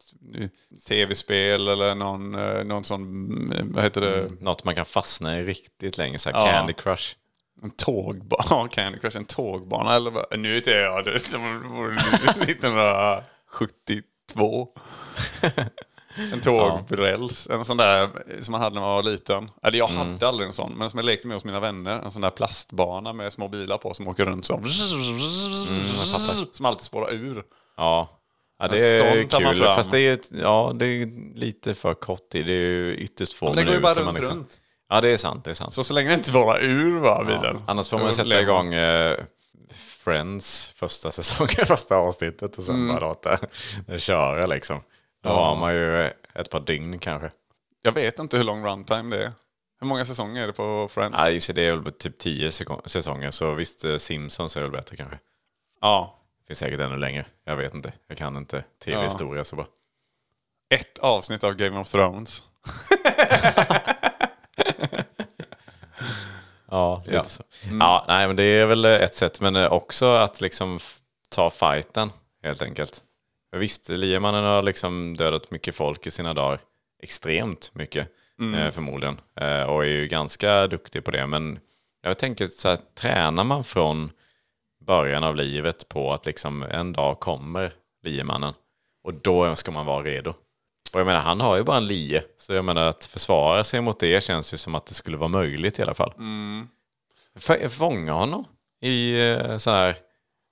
tv-spel 0.90 1.68
eller 1.68 1.96
någon, 1.96 2.36
eh, 2.36 2.64
någon 2.64 2.84
sån, 2.84 3.52
eh, 3.54 3.64
vad 3.66 3.84
heter 3.84 4.02
det, 4.02 4.28
Något 4.42 4.64
man 4.64 4.76
kan 4.76 4.86
fastna 4.86 5.40
i 5.40 5.44
riktigt 5.44 5.98
länge, 5.98 6.20
så 6.20 6.30
här 6.32 6.38
Ja. 6.46 6.52
Candy 6.52 6.74
Crush. 6.74 7.16
en 7.64 7.72
tågbana, 7.72 8.68
Candy 8.72 9.00
Crush, 9.00 9.18
en 9.18 9.26
tågbana 9.26 9.96
eller 9.96 10.12
vad? 10.12 10.40
Nu 10.40 10.62
ser 10.62 10.82
jag 10.82 11.06
det 11.06 11.20
som 11.20 11.72
vore 11.72 11.98
det 13.60 13.94
1972. 13.94 14.68
En 16.34 16.42
tågräls, 16.42 17.48
en 17.52 17.66
sån 17.66 17.78
där 17.78 18.10
som 18.40 18.52
man 18.52 18.62
hade 18.62 18.74
när 18.74 18.82
man 18.82 18.96
var 18.96 19.04
liten. 19.04 19.52
Eller 19.64 19.78
jag 19.78 19.88
hade 19.88 20.28
aldrig 20.28 20.48
en 20.48 20.54
sån, 20.54 20.74
men 20.78 20.90
som 20.90 20.98
jag 20.98 21.06
lekte 21.06 21.28
med 21.28 21.36
hos 21.36 21.46
mina 21.46 21.60
vänner. 21.60 22.00
En 22.00 22.12
sån 22.12 22.22
där 22.22 22.30
plastbana 22.30 23.14
med 23.14 23.34
små 23.34 23.48
bilar 23.48 23.78
på 23.78 23.94
som 23.94 24.08
åker 24.08 24.26
runt 24.26 24.46
så. 24.46 24.62
som 26.52 26.66
alltid 26.66 26.82
spårar 26.82 27.14
ur. 27.14 27.44
Ja. 27.78 28.20
Ja, 28.60 28.68
det 28.68 28.98
är 28.98 29.24
kul. 29.54 29.64
Fast 29.64 29.92
det 29.92 30.00
är, 30.02 30.20
ja, 30.42 30.72
det 30.76 30.86
är 30.86 31.36
lite 31.40 31.74
för 31.76 31.94
kort 31.94 32.30
tid. 32.30 32.46
Det 32.46 32.54
är 32.54 32.58
ju 32.58 32.96
ytterst 32.96 33.34
få 33.34 33.46
Men 33.46 33.56
det 33.56 33.62
går 33.62 33.72
minuter. 33.72 33.90
ju 33.90 33.96
bara 33.96 34.06
runt, 34.08 34.18
liksom- 34.20 34.38
runt. 34.38 34.60
Ja, 34.90 35.02
det 35.02 35.10
är 35.10 35.18
sant. 35.18 35.46
Det 35.46 35.50
är 35.50 35.56
sant. 35.56 35.74
Så 35.74 35.84
så 35.84 35.94
länge 35.94 36.10
det 36.10 36.14
inte 36.16 36.30
spårar 36.30 36.60
ur 36.64 37.00
va, 37.00 37.24
bilen. 37.24 37.62
Annars 37.68 37.90
får 37.90 38.00
man 38.00 38.14
sätta 38.14 38.42
igång 38.42 38.74
eh, 38.74 39.18
Friends 40.04 40.74
första 40.76 41.12
säsongen, 41.12 41.66
första 41.66 41.96
avsnittet 41.96 42.58
och 42.58 42.64
sen 42.64 42.76
Mm. 42.76 42.88
bara 42.96 43.00
låta 43.08 43.40
det 43.88 44.00
köra 44.00 44.46
liksom. 44.46 44.82
Då 45.24 45.30
har 45.30 45.56
man 45.56 45.74
ju 45.74 46.04
ett 46.34 46.50
par 46.50 46.60
dygn 46.60 47.00
kanske. 47.00 47.32
Jag 47.82 47.92
vet 47.92 48.20
inte 48.20 48.38
hur 48.38 48.44
lång 48.44 48.66
runtime 48.66 49.16
det 49.16 49.24
är. 49.24 49.32
Hur 49.80 49.88
många 49.88 50.06
säsonger 50.06 50.44
är 50.44 50.48
det 50.48 50.54
på 50.54 50.88
Friends? 50.92 51.16
Ja, 51.18 51.30
just 51.30 51.48
det, 51.48 51.54
det 51.54 51.62
är 51.66 51.76
väl 51.76 51.94
typ 51.94 52.18
tio 52.18 52.52
säsonger, 52.86 53.32
så 53.32 53.54
visst, 53.54 53.86
eh, 53.86 53.98
Simpsons 53.98 54.58
är 54.58 54.62
väl 54.62 54.72
bättre 54.72 54.96
kanske. 54.96 55.20
Ja. 55.82 56.20
Finns 56.48 56.60
säkert 56.60 56.80
ännu 56.80 56.98
längre. 56.98 57.26
Jag 57.46 57.56
vet 57.56 57.74
inte. 57.74 57.94
Jag 58.08 58.18
kan 58.18 58.38
inte 58.38 58.64
tv-historia 58.86 59.44
så 59.44 59.56
bra. 59.56 59.68
Ett 60.70 61.00
avsnitt 61.00 61.44
av 61.44 61.54
Game 61.54 61.80
of 61.80 61.90
Thrones. 61.90 62.44
Ja, 66.74 67.04
Ja. 67.06 67.24
så. 67.24 67.44
Ja, 67.80 68.06
nej, 68.08 68.28
men 68.28 68.36
det 68.36 68.44
är 68.44 68.66
väl 68.66 68.86
ett 68.86 69.16
sätt, 69.16 69.40
men 69.42 69.56
eh, 69.56 69.72
också 69.72 70.06
att 70.06 70.42
liksom 70.42 70.80
ta 71.30 71.50
fighten 71.50 72.12
helt 72.44 72.62
enkelt. 72.62 73.04
För 73.52 73.58
Visst, 73.58 73.90
liemannen 73.90 74.44
har 74.44 74.62
liksom 74.62 75.16
dödat 75.18 75.52
mycket 75.52 75.76
folk 75.76 76.08
i 76.08 76.12
sina 76.12 76.34
dagar. 76.34 76.60
Extremt 77.04 77.72
mycket, 77.76 78.08
eh, 78.56 78.72
förmodligen. 78.72 79.20
Eh, 79.40 79.64
och 79.64 79.86
är 79.86 79.90
ju 79.90 80.08
ganska 80.08 80.68
duktig 80.68 81.04
på 81.04 81.12
det. 81.12 81.28
Men 81.28 81.60
jag 82.02 82.18
tänker 82.18 82.48
så 82.48 82.70
här, 82.70 82.78
tränar 82.96 83.44
man 83.44 83.64
från 83.64 84.12
början 84.86 85.24
av 85.24 85.36
livet 85.36 85.90
på 85.90 86.14
att 86.14 86.26
liksom 86.26 86.64
en 86.64 86.94
dag 86.94 87.20
kommer 87.20 87.72
liemannen. 88.04 88.54
Och 89.04 89.14
då 89.14 89.56
ska 89.56 89.72
man 89.72 89.86
vara 89.86 90.04
redo. 90.04 90.34
Och 90.94 91.00
jag 91.00 91.06
menar, 91.06 91.20
han 91.22 91.42
har 91.42 91.56
ju 91.56 91.64
bara 91.64 91.78
en 91.78 91.86
lie. 91.86 92.24
Så 92.38 92.54
jag 92.54 92.66
menar, 92.66 92.84
att 92.88 93.06
försvara 93.06 93.64
sig 93.64 93.82
mot 93.82 94.00
det 94.00 94.24
känns 94.24 94.54
ju 94.54 94.58
som 94.58 94.76
att 94.76 94.86
det 94.86 94.94
skulle 94.94 95.18
vara 95.18 95.28
möjligt 95.30 95.80
i 95.80 95.82
alla 95.82 95.94
fall. 95.94 96.14
F- 97.36 97.72
Fånga 97.72 98.14
honom 98.14 98.46
i 98.82 99.30
eh, 99.32 99.58
så 99.58 99.72
här, 99.72 99.96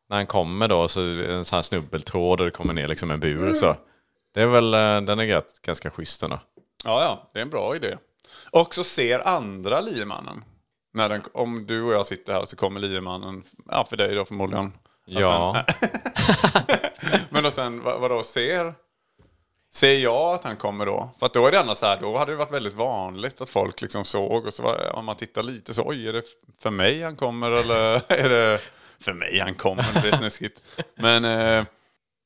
när 0.10 0.18
han 0.18 0.28
kommer 0.28 0.68
då, 0.68 0.88
så 0.88 1.02
en 1.02 1.46
sån 1.46 1.56
här 1.58 1.62
snubbeltråd 1.64 2.40
och 2.40 2.46
det 2.46 2.52
kommer 2.52 2.74
ner 2.74 2.88
liksom 2.88 3.12
en 3.12 3.20
bur. 3.20 3.54
Så. 3.54 3.76
Det 4.34 4.42
är 4.42 4.48
väl, 4.48 4.74
eh, 4.74 5.02
den 5.02 5.20
är 5.20 5.42
ganska 5.66 5.92
schysst 5.92 6.24
ändå. 6.24 6.40
Ja, 6.86 7.02
ja, 7.04 7.30
det 7.34 7.40
är 7.40 7.44
en 7.44 7.50
bra 7.50 7.76
idé. 7.76 7.98
Och 8.52 8.74
så 8.76 8.84
ser 8.84 9.28
andra 9.28 9.82
liemannen. 9.82 10.44
När 10.94 11.10
den, 11.10 11.22
om 11.34 11.66
du 11.68 11.84
och 11.84 11.94
jag 11.94 12.06
sitter 12.06 12.34
här 12.34 12.46
så 12.46 12.56
kommer 12.56 12.80
liemannen, 12.80 13.44
ja 13.72 13.86
för 13.90 13.98
dig 13.98 14.16
då 14.16 14.26
förmodligen. 14.26 14.74
Ja. 15.06 15.66
Sen, 15.76 15.90
men 17.30 17.46
och 17.46 17.54
sen, 17.54 17.84
vad, 17.84 18.00
vadå, 18.02 18.24
ser? 18.24 18.74
Ser 19.74 20.00
jag 20.00 20.34
att 20.34 20.44
han 20.44 20.58
kommer 20.58 20.86
då? 20.86 21.10
För 21.20 21.26
att 21.26 21.34
då 21.34 21.48
är 21.48 21.52
det 21.52 21.58
ändå 21.60 21.76
så 21.76 21.86
här, 21.86 21.98
då 22.02 22.18
hade 22.18 22.32
det 22.32 22.36
varit 22.36 22.52
väldigt 22.52 22.74
vanligt 22.74 23.42
att 23.42 23.50
folk 23.50 23.82
liksom 23.82 24.06
såg 24.06 24.46
och 24.46 24.54
så 24.54 24.64
var, 24.64 24.96
om 24.96 25.06
man 25.06 25.16
tittar 25.16 25.44
lite 25.44 25.74
så, 25.74 25.84
oj, 25.86 26.08
är 26.08 26.14
det 26.14 26.24
för 26.60 26.70
mig 26.70 27.04
han 27.04 27.16
kommer 27.16 27.52
eller 27.52 28.02
är 28.14 28.30
det 28.30 28.60
för 29.00 29.14
mig 29.14 29.40
han 29.40 29.56
kommer? 29.56 30.02
Det 30.02 30.08
är 30.08 30.16
snuskigt. 30.16 30.62
Men, 30.96 31.26
eh, 31.26 31.66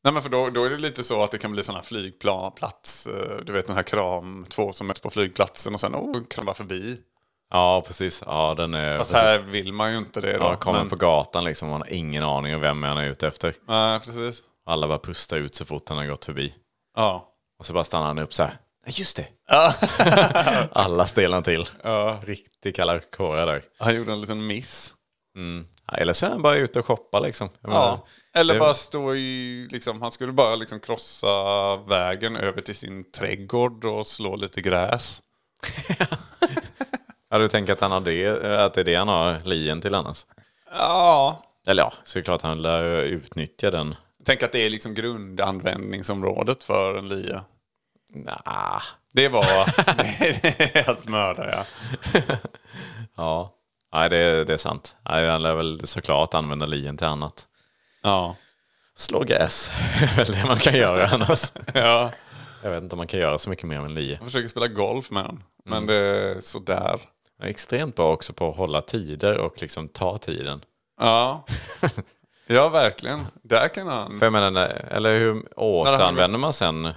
nej 0.03 0.13
men 0.13 0.21
för 0.21 0.29
då, 0.29 0.49
då 0.49 0.63
är 0.63 0.69
det 0.69 0.77
lite 0.77 1.03
så 1.03 1.23
att 1.23 1.31
det 1.31 1.37
kan 1.37 1.51
bli 1.51 1.63
sådana 1.63 1.79
här 1.79 1.85
flygplats, 1.85 3.07
eh, 3.07 3.37
du 3.45 3.53
vet 3.53 3.65
den 3.65 3.75
här 3.75 3.83
kram, 3.83 4.45
två 4.49 4.73
som 4.73 4.87
möts 4.87 4.99
på 4.99 5.09
flygplatsen 5.09 5.73
och 5.73 5.79
sen, 5.79 5.95
oh, 5.95 6.23
kan 6.29 6.45
vara 6.45 6.55
förbi. 6.55 6.97
Ja, 7.51 7.83
precis. 7.87 8.23
Ja, 8.25 8.53
den 8.57 8.73
är... 8.73 8.97
Fast 8.97 9.11
precis. 9.11 9.27
här 9.27 9.39
vill 9.39 9.73
man 9.73 9.91
ju 9.91 9.97
inte 9.97 10.21
det 10.21 10.37
då. 10.37 10.43
Ja, 10.43 10.55
kommer 10.55 10.79
men, 10.79 10.89
på 10.89 10.95
gatan 10.95 11.43
liksom, 11.43 11.69
man 11.69 11.81
har 11.81 11.93
ingen 11.93 12.23
aning 12.23 12.55
om 12.55 12.61
vem 12.61 12.79
man 12.79 12.97
är 12.97 13.09
ute 13.09 13.27
efter. 13.27 13.55
Nej, 13.67 13.99
precis. 13.99 14.43
Alla 14.65 14.87
bara 14.87 14.99
pustar 14.99 15.37
ut 15.37 15.55
så 15.55 15.65
fort 15.65 15.89
han 15.89 15.97
har 15.97 16.05
gått 16.05 16.25
förbi. 16.25 16.53
Ja. 16.95 17.31
Och 17.59 17.65
så 17.65 17.73
bara 17.73 17.83
stannar 17.83 18.07
han 18.07 18.19
upp 18.19 18.33
så 18.33 18.43
här. 18.43 18.57
"Ja, 18.85 18.91
Just 18.95 19.17
det! 19.17 19.27
Alla 20.71 21.05
stelnar 21.05 21.41
till. 21.41 21.65
Ja. 21.83 22.19
Riktigt 22.25 22.75
kalla 22.75 22.99
kårar 22.99 23.45
där. 23.45 23.63
Han 23.79 23.95
gjorde 23.95 24.11
en 24.11 24.21
liten 24.21 24.47
miss. 24.47 24.93
Ja, 25.87 25.97
Eller 25.97 26.13
så 26.13 26.25
är 26.25 26.29
han 26.29 26.41
bara 26.41 26.55
ute 26.55 26.79
och 26.79 26.85
shoppar 26.85 27.21
liksom. 27.21 27.49
Jag 27.61 27.69
menar, 27.69 27.85
Ja. 27.85 28.07
Eller 28.39 28.53
det- 28.53 28.59
bara 28.59 28.73
stå 28.73 29.15
i, 29.15 29.67
liksom, 29.71 30.01
han 30.01 30.11
skulle 30.11 30.31
bara 30.31 30.55
liksom 30.55 30.79
krossa 30.79 31.27
vägen 31.77 32.35
över 32.35 32.61
till 32.61 32.75
sin 32.75 33.11
trädgård 33.11 33.85
och 33.85 34.07
slå 34.07 34.35
lite 34.35 34.61
gräs. 34.61 35.21
Ja, 37.29 37.37
du 37.37 37.47
tänker 37.47 37.73
att, 37.73 37.81
han 37.81 37.91
har 37.91 37.99
det, 38.01 38.27
att 38.65 38.73
det 38.73 38.81
är 38.81 38.85
det 38.85 38.95
han 38.95 39.07
har 39.07 39.39
lien 39.43 39.81
till 39.81 39.95
annars? 39.95 40.25
Ja. 40.71 41.41
Eller 41.67 41.83
ja, 41.83 41.93
så 42.03 42.17
är 42.19 42.21
det 42.21 42.25
klart 42.25 42.41
han 42.41 42.61
lär 42.61 42.83
utnyttja 43.01 43.71
den. 43.71 43.95
Tänk 44.25 44.43
att 44.43 44.51
det 44.51 44.59
är 44.59 44.69
liksom 44.69 44.93
grundanvändningsområdet 44.93 46.63
för 46.63 46.95
en 46.97 47.07
lia. 47.07 47.43
Nah. 48.13 48.81
Det 49.13 49.27
var 49.29 49.45
att 50.87 51.07
mörda 51.07 51.49
ja. 51.51 51.65
Ja, 53.17 53.51
Nej, 53.93 54.09
det, 54.09 54.17
är- 54.17 54.45
det 54.45 54.53
är 54.53 54.57
sant. 54.57 54.97
Han 55.03 55.41
lär 55.43 55.55
väl 55.55 55.87
såklart 55.87 56.33
använda 56.33 56.65
lien 56.65 56.97
till 56.97 57.07
annat. 57.07 57.47
Ja. 58.03 58.35
Slå 58.95 59.23
gräs 59.23 59.71
är 60.01 60.15
väl 60.17 60.25
det 60.25 60.45
man 60.47 60.57
kan 60.59 60.73
göra 60.75 61.07
annars. 61.07 61.53
ja. 61.73 62.11
Jag 62.63 62.71
vet 62.71 62.83
inte 62.83 62.95
om 62.95 62.97
man 62.97 63.07
kan 63.07 63.19
göra 63.19 63.37
så 63.37 63.49
mycket 63.49 63.67
mer 63.67 63.77
med 63.77 63.85
en 63.85 63.93
lie. 63.95 64.15
Jag 64.15 64.25
försöker 64.25 64.47
spela 64.47 64.67
golf 64.67 65.11
med 65.11 65.23
den. 65.25 65.43
Men 65.65 65.87
det 65.87 65.95
är 65.95 66.39
sådär. 66.41 66.99
Han 67.39 67.47
är 67.47 67.49
extremt 67.49 67.95
bra 67.95 68.11
också 68.13 68.33
på 68.33 68.49
att 68.49 68.57
hålla 68.57 68.81
tider 68.81 69.37
och 69.37 69.61
liksom 69.61 69.87
ta 69.87 70.17
tiden. 70.17 70.61
Ja. 70.99 71.45
Ja, 72.47 72.69
verkligen. 72.69 73.27
Där 73.43 73.67
kan 73.67 73.87
han... 73.87 74.19
För 74.19 74.25
jag 74.25 74.33
menar, 74.33 74.67
eller 74.91 75.19
hur 75.19 75.59
återanvänder 75.59 76.39
man 76.39 76.53
sen 76.53 76.93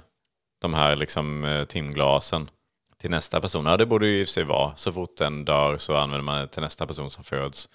de 0.61 0.73
här 0.73 0.95
liksom 0.95 1.45
eh, 1.45 1.63
timglasen 1.65 2.49
till 2.97 3.09
nästa 3.09 3.41
person? 3.41 3.65
Ja, 3.65 3.77
det 3.77 3.85
borde 3.85 4.07
ju 4.07 4.19
i 4.19 4.23
och 4.23 4.27
för 4.27 4.33
sig 4.33 4.43
vara. 4.43 4.75
Så 4.75 4.91
fort 4.91 5.17
den 5.17 5.45
dör 5.45 5.77
så 5.77 5.95
använder 5.95 6.23
man 6.23 6.41
det 6.41 6.47
till 6.47 6.61
nästa 6.61 6.87
person 6.87 7.11
som 7.11 7.23
föds. 7.23 7.69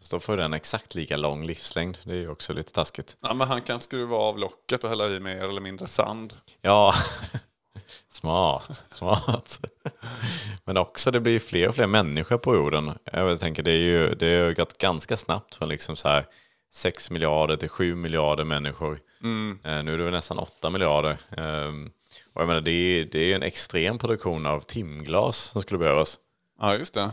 Så 0.00 0.16
då 0.16 0.20
får 0.20 0.36
den 0.36 0.54
exakt 0.54 0.94
lika 0.94 1.16
lång 1.16 1.44
livslängd. 1.44 1.98
Det 2.04 2.12
är 2.12 2.16
ju 2.16 2.30
också 2.30 2.52
lite 2.52 2.72
taskigt. 2.72 3.16
Ja, 3.20 3.34
men 3.34 3.48
han 3.48 3.60
kan 3.60 3.80
skruva 3.80 4.16
av 4.16 4.38
locket 4.38 4.84
och 4.84 4.90
hälla 4.90 5.08
i 5.08 5.20
mer 5.20 5.44
eller 5.44 5.60
mindre 5.60 5.86
sand. 5.86 6.34
Ja, 6.60 6.94
smart, 8.08 8.82
smart. 8.90 9.60
Men 10.64 10.76
också 10.76 11.10
det 11.10 11.20
blir 11.20 11.32
ju 11.32 11.40
fler 11.40 11.68
och 11.68 11.74
fler 11.74 11.86
människor 11.86 12.38
på 12.38 12.54
jorden. 12.54 12.98
Jag 13.04 13.40
tänker 13.40 13.62
det 13.62 13.70
är 13.70 13.76
ju 13.76 14.14
det 14.14 14.40
har 14.40 14.52
gått 14.52 14.78
ganska 14.78 15.16
snabbt 15.16 15.54
från 15.54 15.68
liksom 15.68 15.96
så 15.96 16.08
här 16.08 16.26
6 16.72 17.10
miljarder 17.10 17.56
till 17.56 17.68
7 17.68 17.94
miljarder 17.94 18.44
människor. 18.44 19.00
Eh, 19.64 19.82
Nu 19.82 19.94
är 19.94 19.98
det 19.98 20.04
väl 20.04 20.12
nästan 20.12 20.38
8 20.38 20.70
miljarder. 20.70 21.16
Ehm, 21.36 21.90
Och 22.34 22.40
jag 22.42 22.48
menar 22.48 22.60
det 22.60 22.70
är, 22.70 23.04
det 23.04 23.18
är 23.18 23.34
en 23.36 23.42
extrem 23.42 23.98
produktion 23.98 24.46
av 24.46 24.60
timglas 24.60 25.36
som 25.38 25.62
skulle 25.62 25.78
behövas. 25.78 26.18
Ja, 26.60 26.74
just 26.76 26.94
det. 26.94 27.10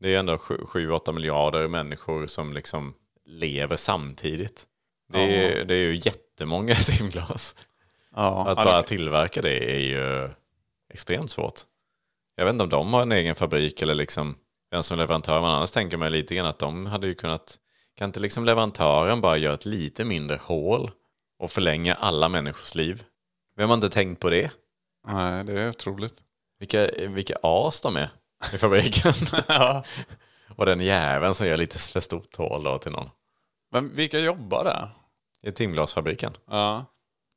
Det 0.00 0.14
är 0.14 0.18
ändå 0.18 0.36
7-8 0.36 1.12
miljarder 1.12 1.68
människor 1.68 2.26
som 2.26 2.52
liksom 2.52 2.94
lever 3.26 3.76
samtidigt. 3.76 4.64
Det 5.12 5.18
är, 5.20 5.64
det 5.64 5.74
är 5.74 5.78
ju 5.78 5.94
jättemånga 6.04 6.74
timglas. 6.98 7.56
Ja, 8.16 8.48
Att 8.48 8.58
ja, 8.58 8.64
bara 8.64 8.82
tillverka 8.82 9.42
det 9.42 9.72
är 9.74 9.78
ju 9.80 10.30
extremt 10.94 11.30
svårt. 11.30 11.60
Jag 12.36 12.44
vet 12.44 12.52
inte 12.52 12.64
om 12.64 12.70
de 12.70 12.92
har 12.94 13.02
en 13.02 13.12
egen 13.12 13.34
fabrik 13.34 13.82
eller 13.82 13.94
liksom 13.94 14.36
vem 14.70 14.82
som 14.82 14.98
leverantör. 14.98 15.40
Men 15.40 15.50
annars 15.50 15.70
tänker 15.70 15.96
man 15.96 16.12
lite 16.12 16.34
grann 16.34 16.46
att 16.46 16.58
de 16.58 16.86
hade 16.86 17.06
ju 17.06 17.14
kunnat... 17.14 17.56
Kan 17.98 18.08
inte 18.08 18.20
liksom 18.20 18.44
leverantören 18.44 19.20
bara 19.20 19.36
göra 19.36 19.54
ett 19.54 19.66
lite 19.66 20.04
mindre 20.04 20.38
hål 20.42 20.90
och 21.38 21.50
förlänga 21.50 21.94
alla 21.94 22.28
människors 22.28 22.74
liv? 22.74 23.04
Vem 23.56 23.68
har 23.68 23.74
inte 23.74 23.88
tänkt 23.88 24.20
på 24.20 24.30
det? 24.30 24.50
Nej, 25.06 25.44
det 25.44 25.60
är 25.60 25.68
otroligt. 25.68 26.22
Vilka, 26.58 26.88
vilka 27.08 27.36
as 27.42 27.80
de 27.80 27.96
är 27.96 28.08
i 28.54 28.58
fabriken. 28.58 29.12
och 30.56 30.66
den 30.66 30.80
jäveln 30.80 31.34
som 31.34 31.46
gör 31.46 31.56
lite 31.56 31.78
för 31.78 32.00
stort 32.00 32.36
hål 32.36 32.64
då 32.64 32.78
till 32.78 32.92
någon. 32.92 33.10
Men 33.72 33.96
vilka 33.96 34.18
jobbar 34.18 34.64
där? 34.64 34.88
I 35.42 35.52
timglasfabriken. 35.52 36.36
Ja. 36.50 36.84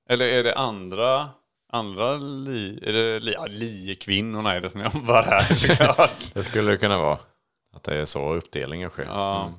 Eller 0.10 0.26
är 0.26 0.44
det 0.44 0.56
andra, 0.56 1.30
andra 1.72 2.18
li, 2.18 2.80
är 2.84 2.94
det 2.94 3.20
li, 3.20 3.34
ja, 3.34 3.46
liekvinnorna 3.46 4.54
är 4.54 4.62
det 4.62 4.70
som 4.70 4.82
jobbar 4.82 5.24
här 5.24 5.42
såklart. 5.56 6.34
Det 6.34 6.44
skulle 6.44 6.72
det 6.72 6.78
kunna 6.78 6.98
vara. 6.98 7.20
Att 7.74 7.84
det 7.84 7.96
är 7.96 8.06
så 8.06 8.34
uppdelningen 8.34 8.90
sker. 8.90 9.06
Ja. 9.06 9.44
Joel 9.44 9.54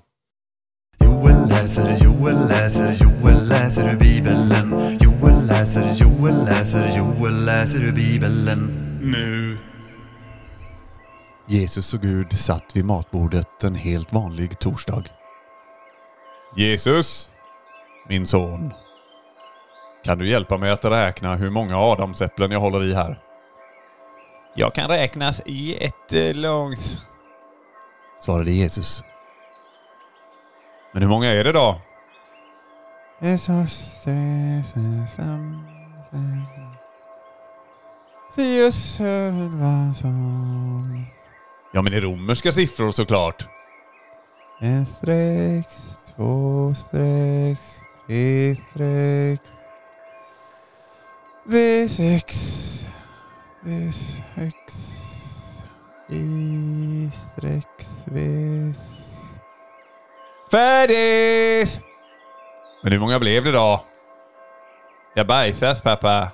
läser, 1.49 2.05
Joel 2.05 2.49
läser, 2.49 2.93
Joel 2.93 3.49
läser 3.49 3.93
ur 3.93 3.99
Bibeln. 3.99 4.55
Joel 5.01 5.47
läser, 5.47 5.93
Joel 5.95 6.45
läser, 6.45 6.97
Joel 6.97 7.45
läser 7.45 7.85
ur 7.85 7.93
Bibeln. 7.93 8.71
Nu. 9.03 9.59
Jesus 11.47 11.95
och 11.95 12.01
Gud 12.01 12.33
satt 12.33 12.77
vid 12.77 12.85
matbordet 12.85 13.65
en 13.65 13.75
helt 13.75 14.13
vanlig 14.13 14.59
torsdag. 14.59 15.03
Jesus, 16.57 17.31
min 18.09 18.27
son. 18.27 18.73
Kan 20.05 20.19
du 20.19 20.29
hjälpa 20.29 20.57
mig 20.57 20.71
att 20.71 20.85
räkna 20.85 21.37
hur 21.37 21.51
många 21.51 21.79
adamsäpplen 21.79 22.51
jag 22.51 22.61
håller 22.61 22.85
i 22.85 22.95
här? 22.95 23.21
Jag 24.55 24.75
kan 24.75 24.89
räknas 24.89 25.43
jättelångt. 25.47 27.07
Svarade 28.21 28.51
Jesus. 28.51 29.05
Men 30.99 31.03
hur 31.03 31.11
många 31.11 31.29
är 31.29 31.45
det 31.45 31.53
då? 31.53 31.81
Ja, 41.73 41.83
men 41.83 41.95
i 41.95 42.01
romerska 42.01 42.53
siffror 42.53 42.91
såklart. 42.91 43.49
En 44.61 44.87
streck, 44.87 45.69
två 46.17 46.75
streck, 46.75 47.59
tre 48.07 48.57
streck. 48.57 49.41
V6. 51.47 52.85
V6. 53.65 54.53
I 56.09 57.11
streck 57.15 57.87
V. 58.05 58.98
Färdigt! 60.51 61.81
Men 62.83 62.93
hur 62.93 62.99
många 62.99 63.19
blev 63.19 63.45
det 63.45 63.53
då? 63.53 63.85
Jag 65.15 65.27
bajsas 65.27 65.83
pappa. 65.83 66.33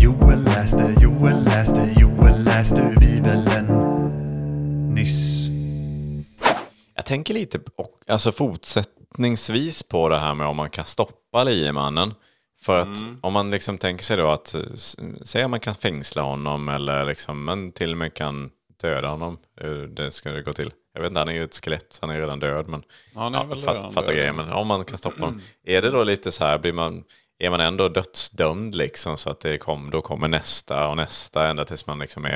Joel 0.00 0.44
läste, 0.44 0.94
Joel 1.00 1.44
läste, 1.44 2.00
Joel 2.00 2.44
läste 2.44 2.80
ur 2.80 3.00
Bibeln. 3.00 3.44
Nyss. 4.94 5.48
Jag 6.94 7.06
tänker 7.06 7.34
lite 7.34 7.58
och, 7.76 7.98
alltså 8.08 8.32
fortsättningsvis 8.32 9.82
på 9.82 10.08
det 10.08 10.18
här 10.18 10.34
med 10.34 10.46
om 10.46 10.56
man 10.56 10.70
kan 10.70 10.84
stoppa 10.84 11.44
liemannen. 11.44 12.14
För 12.60 12.80
att 12.80 12.98
om 13.20 13.32
man 13.32 13.50
liksom 13.50 13.78
tänker 13.78 14.04
sig 14.04 14.16
då 14.16 14.28
att, 14.28 14.54
säg 15.22 15.42
att 15.42 15.50
man 15.50 15.60
kan 15.60 15.74
fängsla 15.74 16.22
honom 16.22 16.68
eller 16.68 17.04
liksom, 17.04 17.44
man 17.44 17.72
till 17.72 17.92
och 17.92 17.98
med 17.98 18.14
kan 18.14 18.50
döda 18.82 19.08
honom. 19.08 19.38
Hur 19.60 19.86
det 19.86 20.10
ska 20.10 20.30
det 20.30 20.42
gå 20.42 20.52
till. 20.52 20.70
Jag 20.94 21.00
vet 21.00 21.08
inte, 21.10 21.18
han 21.20 21.28
är 21.28 21.32
ju 21.32 21.44
ett 21.44 21.64
skelett, 21.64 21.86
så 21.92 22.06
han 22.06 22.10
är 22.16 22.20
redan 22.20 22.40
död. 22.40 22.68
Men, 22.68 22.82
Ja, 23.14 23.46
väl 23.48 23.62
fatt, 23.62 23.94
fattar 23.94 24.12
grejen, 24.12 24.36
men 24.36 24.50
om 24.52 24.66
man 24.66 24.84
kan 24.84 24.98
stoppa 24.98 25.20
honom. 25.24 25.40
Är 25.64 25.82
det 25.82 25.90
då 25.90 26.04
lite 26.04 26.32
så 26.32 26.44
här, 26.44 26.58
blir 26.58 26.72
man, 26.72 27.04
är 27.38 27.50
man 27.50 27.60
ändå 27.60 27.88
dödsdömd 27.88 28.74
liksom 28.74 29.16
så 29.16 29.30
att 29.30 29.40
det 29.40 29.58
kom, 29.58 29.90
då 29.90 30.02
kommer 30.02 30.28
nästa 30.28 30.88
och 30.88 30.96
nästa 30.96 31.46
ända 31.48 31.64
tills 31.64 31.86
man 31.86 31.98
liksom 31.98 32.24
är, 32.24 32.30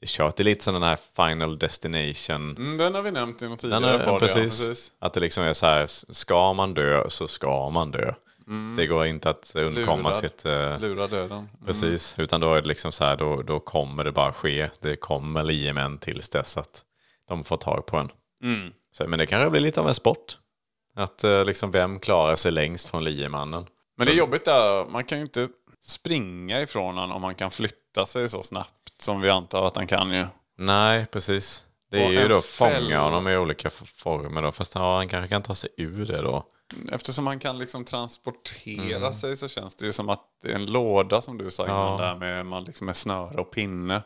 det 0.00 0.04
är 0.04 0.06
kört. 0.06 0.36
Det 0.36 0.42
är 0.42 0.44
lite 0.44 0.64
som 0.64 0.74
den 0.74 0.82
här 0.82 0.98
final 1.16 1.58
destination. 1.58 2.56
Mm, 2.56 2.78
den 2.78 2.94
har 2.94 3.02
vi 3.02 3.10
nämnt 3.10 3.42
i 3.42 3.48
något 3.48 3.60
Den 3.62 3.70
tidigare 3.82 4.02
är, 4.02 4.06
podd. 4.06 4.20
precis, 4.20 4.36
Ja, 4.36 4.68
precis. 4.68 4.92
Att 4.98 5.12
det 5.14 5.20
liksom 5.20 5.44
är 5.44 5.52
så 5.52 5.66
här, 5.66 5.86
ska 6.12 6.52
man 6.52 6.74
dö 6.74 7.04
så 7.08 7.28
ska 7.28 7.70
man 7.70 7.90
dö. 7.90 8.14
Det 8.76 8.86
går 8.86 9.06
inte 9.06 9.30
att 9.30 9.52
undkomma 9.56 9.96
Lurad. 10.08 10.14
sitt... 10.14 10.44
eh, 10.44 10.80
Lura 10.80 11.06
döden. 11.06 11.38
Mm. 11.38 11.48
Precis, 11.66 12.14
utan 12.18 12.40
då 12.40 12.54
är 12.54 12.62
det 12.62 12.68
liksom 12.68 12.92
så 12.92 13.04
här, 13.04 13.16
då, 13.16 13.42
då 13.42 13.60
kommer 13.60 14.04
det 14.04 14.12
bara 14.12 14.32
ske. 14.32 14.68
Det 14.80 14.96
kommer 14.96 15.42
liemän 15.42 15.98
tills 15.98 16.28
dess 16.28 16.56
att 16.56 16.82
de 17.28 17.44
får 17.44 17.56
tag 17.56 17.86
på 17.86 17.96
en. 17.96 18.10
Mm. 18.42 18.72
Så, 18.92 19.08
men 19.08 19.18
det 19.18 19.26
kanske 19.26 19.50
blir 19.50 19.60
lite 19.60 19.80
av 19.80 19.88
en 19.88 19.94
sport. 19.94 20.38
Att 20.96 21.24
eh, 21.24 21.44
liksom, 21.44 21.70
vem 21.70 21.98
klarar 22.00 22.36
sig 22.36 22.52
längst 22.52 22.88
från 22.90 23.04
liemannen? 23.04 23.66
Men 23.96 24.06
det 24.06 24.12
är 24.12 24.16
jobbigt 24.16 24.44
där, 24.44 24.84
man 24.90 25.04
kan 25.04 25.18
ju 25.18 25.24
inte 25.24 25.48
springa 25.82 26.60
ifrån 26.60 26.96
honom 26.96 27.16
om 27.16 27.24
han 27.24 27.34
kan 27.34 27.50
flytta 27.50 28.06
sig 28.06 28.28
så 28.28 28.42
snabbt 28.42 29.02
som 29.02 29.20
vi 29.20 29.30
antar 29.30 29.66
att 29.66 29.76
han 29.76 29.86
kan 29.86 30.10
ju. 30.10 30.26
Nej, 30.58 31.06
precis. 31.06 31.64
Det 31.90 32.02
är 32.04 32.06
Och 32.06 32.12
ju 32.12 32.28
då 32.28 32.40
fäll- 32.40 32.82
fånga 32.84 33.00
honom 33.00 33.28
i 33.28 33.36
olika 33.36 33.70
former 33.70 34.42
då. 34.42 34.52
Fast 34.52 34.74
ja, 34.74 34.96
han 34.96 35.08
kanske 35.08 35.28
kan 35.28 35.42
ta 35.42 35.54
sig 35.54 35.70
ur 35.76 36.06
det 36.06 36.22
då. 36.22 36.44
Eftersom 36.92 37.26
han 37.26 37.38
kan 37.38 37.58
liksom 37.58 37.84
transportera 37.84 38.96
Mm. 38.96 39.12
sig 39.12 39.36
så 39.36 39.48
känns 39.48 39.76
det 39.76 39.86
ju 39.86 39.92
som 39.92 40.08
att 40.08 40.20
det 40.42 40.50
är 40.50 40.54
en 40.54 40.66
låda 40.66 41.20
som 41.20 41.38
du 41.38 41.50
sa 41.50 41.64
innan 41.64 41.76
Ja. 41.76 41.94
Mm. 41.94 42.20
där 42.20 42.26
med, 42.34 42.46
man 42.46 42.64
liksom 42.64 42.86
med 42.86 42.96
snöre 42.96 43.40
och 43.40 43.50
pinne. 43.50 44.02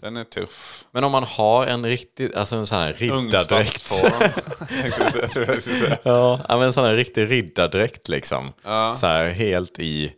Den 0.00 0.16
är 0.16 0.24
tuff. 0.24 0.84
Men 0.92 1.04
om 1.04 1.12
man 1.12 1.24
har 1.24 1.66
en 1.66 1.86
riktig, 1.86 2.34
alltså 2.34 2.56
en 2.56 2.66
sån 2.66 2.78
här 2.78 2.92
riddardräkt. 2.92 3.92
Ja, 6.04 6.40
ja, 6.48 6.56
men 6.56 6.62
en 6.62 6.72
sån 6.72 6.84
här 6.84 6.94
riktig 6.94 7.30
riddardräkt 7.30 8.08
liksom. 8.08 8.52
Ja. 8.64 8.94
Så 8.96 9.06
här 9.06 9.28
helt 9.30 9.78
i 9.78 10.12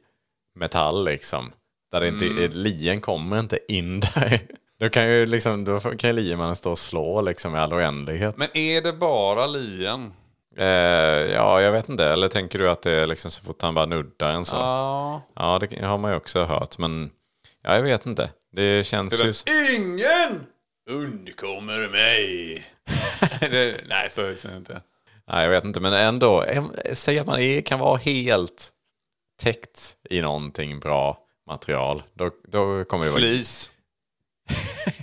metall 0.59 1.05
liksom. 1.05 1.53
Där 1.93 2.01
det 2.01 2.09
inte, 2.09 2.27
Mm. 2.27 2.51
lien 2.53 3.01
kommer 3.01 3.41
inte 3.41 3.59
in 3.69 4.01
där. 4.01 4.41
Då 4.81 4.89
kan 4.89 5.09
ju 5.09 5.27
liksom, 5.27 5.65
då 5.65 5.81
kan 5.81 6.11
ju 6.11 6.13
liemannen 6.13 6.57
stå 6.57 6.71
och 6.71 6.79
slå 6.79 7.21
liksom 7.21 7.57
i 7.57 7.59
all 7.59 7.73
oändlighet. 7.73 8.37
Men 8.37 8.49
är 8.57 8.83
det 8.83 8.93
bara 8.93 9.47
lien? 9.47 10.13
Eh, 10.59 10.67
ja, 11.33 11.61
jag 11.63 11.73
vet 11.73 11.89
inte. 11.89 12.05
Eller 12.07 12.29
tänker 12.29 12.59
du 12.59 12.71
att 12.71 12.83
det 12.83 12.91
är 12.93 13.07
liksom 13.07 13.31
så 13.31 13.43
fort 13.45 13.63
han 13.63 13.75
bara 13.75 13.87
nuddar 13.87 14.33
en 14.33 14.45
så? 14.45 14.57
Ja. 14.57 15.23
Ja, 15.37 15.61
det 15.71 15.85
har 15.85 15.99
man 15.99 16.11
ju 16.11 16.17
också 16.17 16.45
hört. 16.45 16.79
Men 16.79 17.11
ja, 17.63 17.75
jag 17.75 17.83
vet 17.83 18.07
inte. 18.07 18.31
Det 18.53 18.87
känns 18.87 19.47
ju... 19.47 19.53
Ingen 19.77 20.47
undkommer 20.91 21.89
mig. 21.89 22.65
det, 23.41 23.81
nej, 23.89 24.11
så 24.11 24.21
är 24.21 24.49
det 24.51 24.57
inte. 24.57 24.83
Nej, 25.29 25.43
jag 25.43 25.51
vet 25.51 25.65
inte. 25.65 25.81
Men 25.81 25.93
ändå, 25.93 26.45
säg 26.93 27.19
att 27.19 27.27
man 27.27 27.41
är, 27.41 27.61
kan 27.61 27.79
vara 27.79 27.97
helt 27.97 28.71
täckt 29.43 29.97
i 30.11 30.23
någonting 30.23 30.81
bra 30.81 31.19
material. 31.47 32.03
Då, 32.15 32.31
då 32.49 32.85
kommer 32.85 33.05
det 33.05 33.11
vara... 33.11 33.21
Flis. 33.21 33.71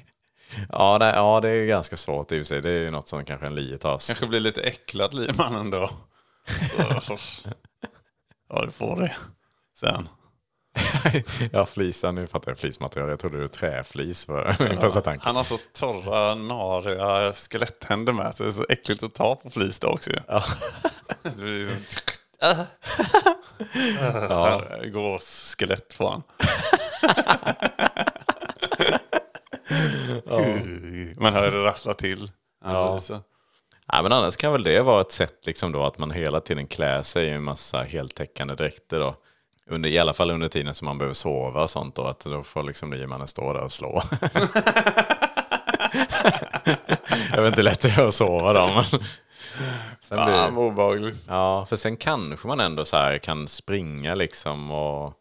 Ja, 0.69 0.98
nej, 1.00 1.13
ja, 1.15 1.39
det 1.39 1.50
är 1.50 1.65
ganska 1.65 1.98
svårt 1.98 2.32
i 2.32 2.36
och 2.36 2.39
för 2.39 2.43
sig. 2.43 2.62
Det 2.62 2.69
är 2.69 2.80
ju 2.80 2.91
något 2.91 3.08
som 3.08 3.26
kanske 3.26 3.48
en 3.48 3.56
lie 3.56 3.78
tas. 3.78 4.08
Kanske 4.08 4.28
blir 4.28 4.39
lite 4.39 4.62
äcklad 4.62 5.13
liemannen 5.13 5.69
då. 5.69 5.89
Så, 7.02 7.17
ja, 8.50 8.65
du 8.65 8.72
får 8.72 8.95
det 8.95 9.15
sen. 9.76 10.10
ja, 11.52 11.65
flisan, 11.65 12.15
nu 12.15 12.28
fattar 12.28 12.52
jag 12.52 12.58
flismaterial. 12.58 13.10
Jag 13.10 13.20
trodde 13.20 13.38
det 13.38 13.42
var 13.42 13.48
träflis 13.48 14.28
var 14.28 14.56
min 14.70 14.80
första 14.80 15.02
tanke. 15.02 15.26
Han 15.26 15.36
har 15.36 15.44
så 15.44 15.58
torra, 15.74 16.36
nariga 16.36 17.34
skeletthänder 17.34 18.13
med 18.13 18.36
sig. 18.36 18.46
Det 18.46 18.50
är 18.50 18.54
så 18.54 18.65
äckligt 18.70 19.04
att 19.04 19.13
ta 19.13 19.36
på 19.36 19.50
flis 19.50 19.80
då 19.80 19.88
också 19.88 20.10
blir 21.38 21.76
liksom... 21.76 22.65
ja. 24.30 24.62
Gåsskelett 24.94 25.94
får 25.94 26.10
han. 26.10 26.24
Man 31.18 31.34
hör 31.34 31.52
det 31.52 31.63
rassla 31.63 31.94
till. 31.94 32.32
Ja. 32.65 33.00
Ja, 33.92 34.02
men 34.02 34.12
annars 34.12 34.38
kan 34.38 34.52
väl 34.52 34.63
det 34.63 34.82
vara 34.82 35.02
ett 35.02 35.12
sätt 35.12 35.46
liksom 35.46 35.72
då 35.72 35.84
att 35.84 35.98
man 35.98 36.12
hela 36.12 36.42
tiden 36.42 36.68
klär 36.68 37.02
sig 37.02 37.26
i 37.26 37.30
en 37.30 37.44
massa 37.44 37.84
heltäckande 37.84 38.56
dräkter 38.56 39.00
då. 39.00 39.15
Under, 39.70 39.90
I 39.90 39.98
alla 40.00 40.14
fall 40.14 40.32
under 40.32 40.48
tiden 40.48 40.74
som 40.74 40.86
man 40.86 40.98
behöver 40.98 41.14
sova 41.14 41.64
och 41.64 41.70
sånt 41.70 41.96
då. 41.96 42.04
Att 42.08 42.20
då 42.20 42.44
får 42.44 42.64
liksom 42.64 42.94
liemannen 42.94 43.28
stå 43.28 43.54
där 43.54 43.62
och 43.62 43.72
slå. 43.72 44.02
jag 47.32 47.42
vet 47.42 47.48
inte 47.48 47.56
hur 47.62 47.64
lätt 47.64 47.80
det 47.80 47.90
är 47.98 48.08
att 48.08 48.14
sova 48.14 48.54
då. 48.54 48.68
Men... 48.74 48.84
Sen 50.02 50.26
blir... 50.26 50.36
Fan 50.36 50.56
vad 50.56 50.66
obehagligt. 50.66 51.24
Ja, 51.28 51.66
för 51.66 51.76
sen 51.76 51.98
kanske 51.98 52.48
man 52.48 52.60
ändå 52.60 52.86
så 52.86 52.98
här 52.98 53.18
kan 53.18 53.48
springa 53.48 54.16
liksom 54.16 54.72
och... 54.72 55.14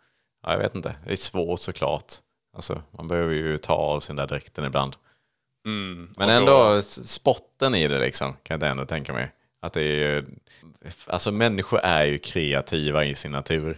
Ja, 0.42 0.52
jag 0.52 0.58
vet 0.58 0.74
inte. 0.74 0.94
Det 1.06 1.12
är 1.12 1.16
svårt 1.16 1.60
såklart. 1.60 2.12
Alltså, 2.56 2.82
man 2.90 3.08
behöver 3.08 3.34
ju 3.34 3.58
ta 3.58 3.72
av 3.74 4.00
sin 4.00 4.16
där 4.16 4.26
dräkten 4.26 4.64
ibland. 4.64 4.96
Men 6.16 6.28
och 6.28 6.30
ändå 6.34 6.72
s- 6.72 7.08
spotten 7.12 7.74
i 7.74 7.88
det 7.88 7.98
liksom, 7.98 8.36
kan 8.42 8.60
jag 8.60 8.70
ändå 8.70 8.84
tänka 8.84 9.12
mig. 9.12 9.32
Att 9.62 9.72
det 9.72 9.82
är. 10.04 10.24
Alltså 11.06 11.32
människor 11.32 11.80
är 11.82 12.04
ju 12.04 12.18
kreativa 12.18 13.04
i 13.04 13.14
sin 13.14 13.32
natur. 13.32 13.76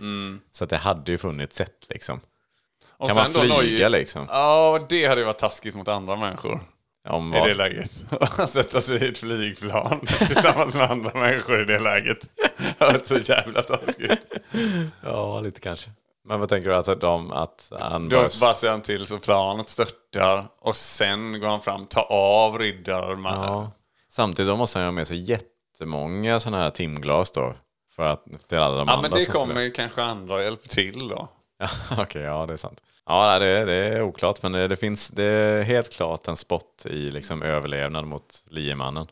Så 0.53 0.65
att 0.65 0.71
det 0.71 0.77
hade 0.77 1.13
ju 1.13 1.19
funnits 1.19 1.57
sätt 1.57 1.87
liksom. 1.89 2.21
Och 2.97 3.09
Kan 3.09 3.17
man 3.17 3.27
flyga 3.27 3.55
nojigt- 3.55 3.89
liksom? 3.91 4.27
Ja, 4.31 4.87
det 4.89 5.07
hade 5.07 5.21
ju 5.21 5.25
varit 5.27 5.39
taskigt 5.39 5.75
mot 5.77 5.89
andra 5.89 6.17
människor. 6.17 6.61
Om 7.09 7.35
I 7.35 7.41
det 7.41 7.55
läget. 7.55 7.91
Att 8.21 8.51
sätta 8.51 8.81
sig 8.81 9.05
i 9.05 9.09
ett 9.09 9.19
flygplan 9.19 10.01
tillsammans 10.07 10.75
med 10.75 10.91
andra 10.91 11.15
människor 11.21 11.61
i 11.63 11.65
det 11.65 11.79
läget. 11.79 12.19
Det 12.59 12.85
hade 12.85 12.93
varit 12.93 13.07
så 13.07 13.17
jävla 13.19 13.63
taskigt. 13.63 14.27
Ja, 15.05 15.41
lite 15.41 15.61
kanske. 15.61 15.91
Men 16.25 16.41
vad 16.41 16.49
tänker 16.49 16.69
du? 16.69 16.75
Alltså, 16.75 16.95
de, 16.95 17.33
att 17.33 17.73
han 17.81 18.09
Då 18.09 18.17
bara... 18.17 18.29
bara 18.41 18.55
ser 18.55 18.71
han 18.71 18.81
till 18.83 19.07
så 19.07 19.19
planet 19.19 19.69
störtar 19.69 20.47
och 20.61 20.77
sen 20.77 21.41
går 21.41 21.49
han 21.49 21.61
fram, 21.61 21.87
tar 21.87 22.07
av 22.13 22.59
riddararmarna. 22.59 23.45
Ja. 23.47 23.73
Samtidigt 24.09 24.57
måste 24.57 24.79
han 24.79 24.87
ha 24.87 24.93
med 24.93 25.07
sig 25.09 25.17
jättemånga 25.81 26.41
sådana 26.41 26.63
här 26.63 26.71
timglas 26.71 27.31
då. 27.31 27.55
För 27.97 28.03
att 28.03 28.25
till 28.49 28.59
alla 28.59 28.77
de 28.77 28.89
Ja, 28.89 28.95
andra 28.95 29.09
men 29.11 29.19
det 29.19 29.33
kommer 29.33 29.55
skulle- 29.55 29.71
kanske 29.71 30.03
andra 30.03 30.35
och 30.35 30.43
hjälper 30.43 30.69
till 30.69 31.09
då. 31.09 31.29
Ja, 31.59 31.69
Okej, 32.03 32.23
ja 32.23 32.47
det 32.47 32.53
är 32.53 32.57
sant. 32.57 32.83
Ja, 33.07 33.39
det, 33.39 33.65
det 33.65 33.75
är 33.75 34.03
oklart, 34.03 34.43
men 34.43 34.53
det, 34.53 34.69
det 34.69 34.77
finns 34.77 35.11
det 35.11 35.25
är 35.25 35.63
helt 35.63 35.93
klart 35.93 36.29
en 36.29 36.37
spot 36.37 36.87
i 36.87 37.11
liksom 37.11 37.43
överlevnad 37.43 38.05
mot 38.07 38.45
liemannen. 38.51 39.07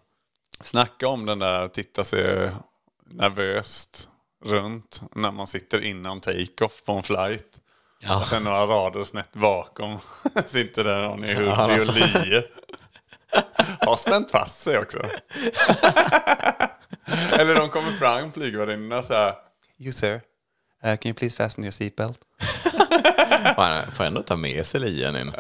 Snacka 0.61 1.09
om 1.09 1.27
den 1.27 1.39
där 1.39 1.69
titta 1.69 2.05
sig 2.05 2.51
nervöst 3.11 4.09
runt 4.45 5.03
när 5.15 5.31
man 5.33 5.47
sitter 5.47 5.85
innan 5.85 6.21
take-off 6.21 6.85
på 6.85 6.93
en 6.93 7.03
flight. 7.03 7.61
Och 8.21 8.27
sen 8.27 8.43
några 8.45 8.67
rader 8.67 9.05
snett 9.05 9.33
bakom 9.33 9.99
sitter 10.47 10.85
där 10.85 11.03
någon 11.03 11.25
i 11.25 11.35
han 11.35 11.47
har 11.47 11.69
hoodie 11.69 11.81
så- 11.81 11.93
och 11.93 12.27
lie. 12.27 12.43
Har 13.81 13.97
spänt 13.97 14.31
fast 14.31 14.63
sig 14.63 14.79
också. 14.79 14.99
Eller 17.33 17.55
de 17.55 17.69
kommer 17.69 17.93
fram, 17.93 18.33
flygvärdinnorna 18.33 19.03
så 19.03 19.15
här. 19.15 19.35
You 19.79 19.93
sir, 19.93 20.15
uh, 20.15 20.21
can 20.83 20.99
you 21.05 21.15
please 21.15 21.37
fasten 21.37 21.65
your 21.65 21.73
seatbelt? 21.73 22.19
Han 23.57 23.93
får 23.93 24.05
ändå 24.05 24.23
ta 24.23 24.37
med 24.37 24.67
sig 24.67 24.81
lien 24.81 25.17
in. 25.17 25.33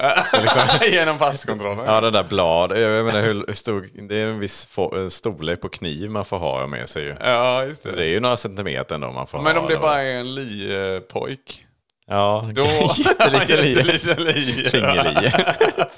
Genom 0.92 1.18
passkontrollen. 1.18 1.86
Ja, 1.86 2.00
det 2.00 2.10
där 2.10 2.24
blad. 2.24 2.78
Jag 2.78 3.04
menar 3.04 3.22
hur 3.22 3.52
stor... 3.52 3.88
Det 4.08 4.16
är 4.16 4.26
en 4.26 4.38
viss 4.38 4.68
storlek 5.08 5.60
på 5.60 5.68
kniv 5.68 6.10
man 6.10 6.24
får 6.24 6.38
ha 6.38 6.66
med 6.66 6.88
sig 6.88 7.04
ju. 7.04 7.16
Ja, 7.20 7.64
just 7.64 7.82
det. 7.82 7.92
Det 7.92 8.04
är 8.04 8.08
ju 8.08 8.20
några 8.20 8.36
centimeter 8.36 8.94
ändå 8.94 9.12
man 9.12 9.26
får 9.26 9.38
Men 9.38 9.56
ha. 9.56 9.62
om 9.62 9.68
det 9.68 9.74
eller 9.74 9.82
bara 9.82 10.02
är 10.02 10.20
en 10.20 10.34
liepojk. 10.34 11.66
Ja, 12.06 12.50
Då... 12.54 12.64
Jätteliten 12.98 14.24
lie. 14.24 14.70
Fingerlie. 14.70 15.32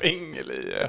Fingerlie. 0.00 0.88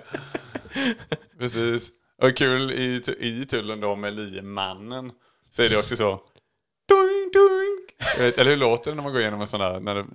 Precis. 1.39 1.91
Och 2.21 2.38
kul 2.38 2.71
i, 2.71 3.03
i 3.19 3.45
tullen 3.45 3.79
då 3.79 3.95
med 3.95 4.13
liemannen. 4.13 5.12
Så 5.49 5.63
är 5.63 5.69
det 5.69 5.77
också 5.77 5.95
så. 5.95 6.21
Doink. 7.34 7.95
Jag 8.17 8.23
vet, 8.25 8.38
eller 8.38 8.51
hur 8.51 8.57
låter 8.57 8.91
det 8.91 8.95
när 8.95 9.03
man 9.03 9.12
går 9.12 9.21
igenom 9.21 9.41
en 9.41 9.47
sån 9.47 9.60
där? 9.60 9.79
När 9.79 9.95
det... 9.95 10.05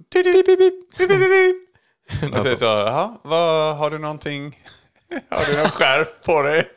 Man 2.31 2.43
säger 2.43 2.57
så, 2.57 2.65
jaha, 2.65 3.19
vad, 3.23 3.77
har 3.77 3.91
du 3.91 3.99
någonting? 3.99 4.59
Har 5.29 5.53
du 5.53 5.59
någon 5.59 5.71
skärp 5.71 6.25
på 6.25 6.43
dig? 6.43 6.71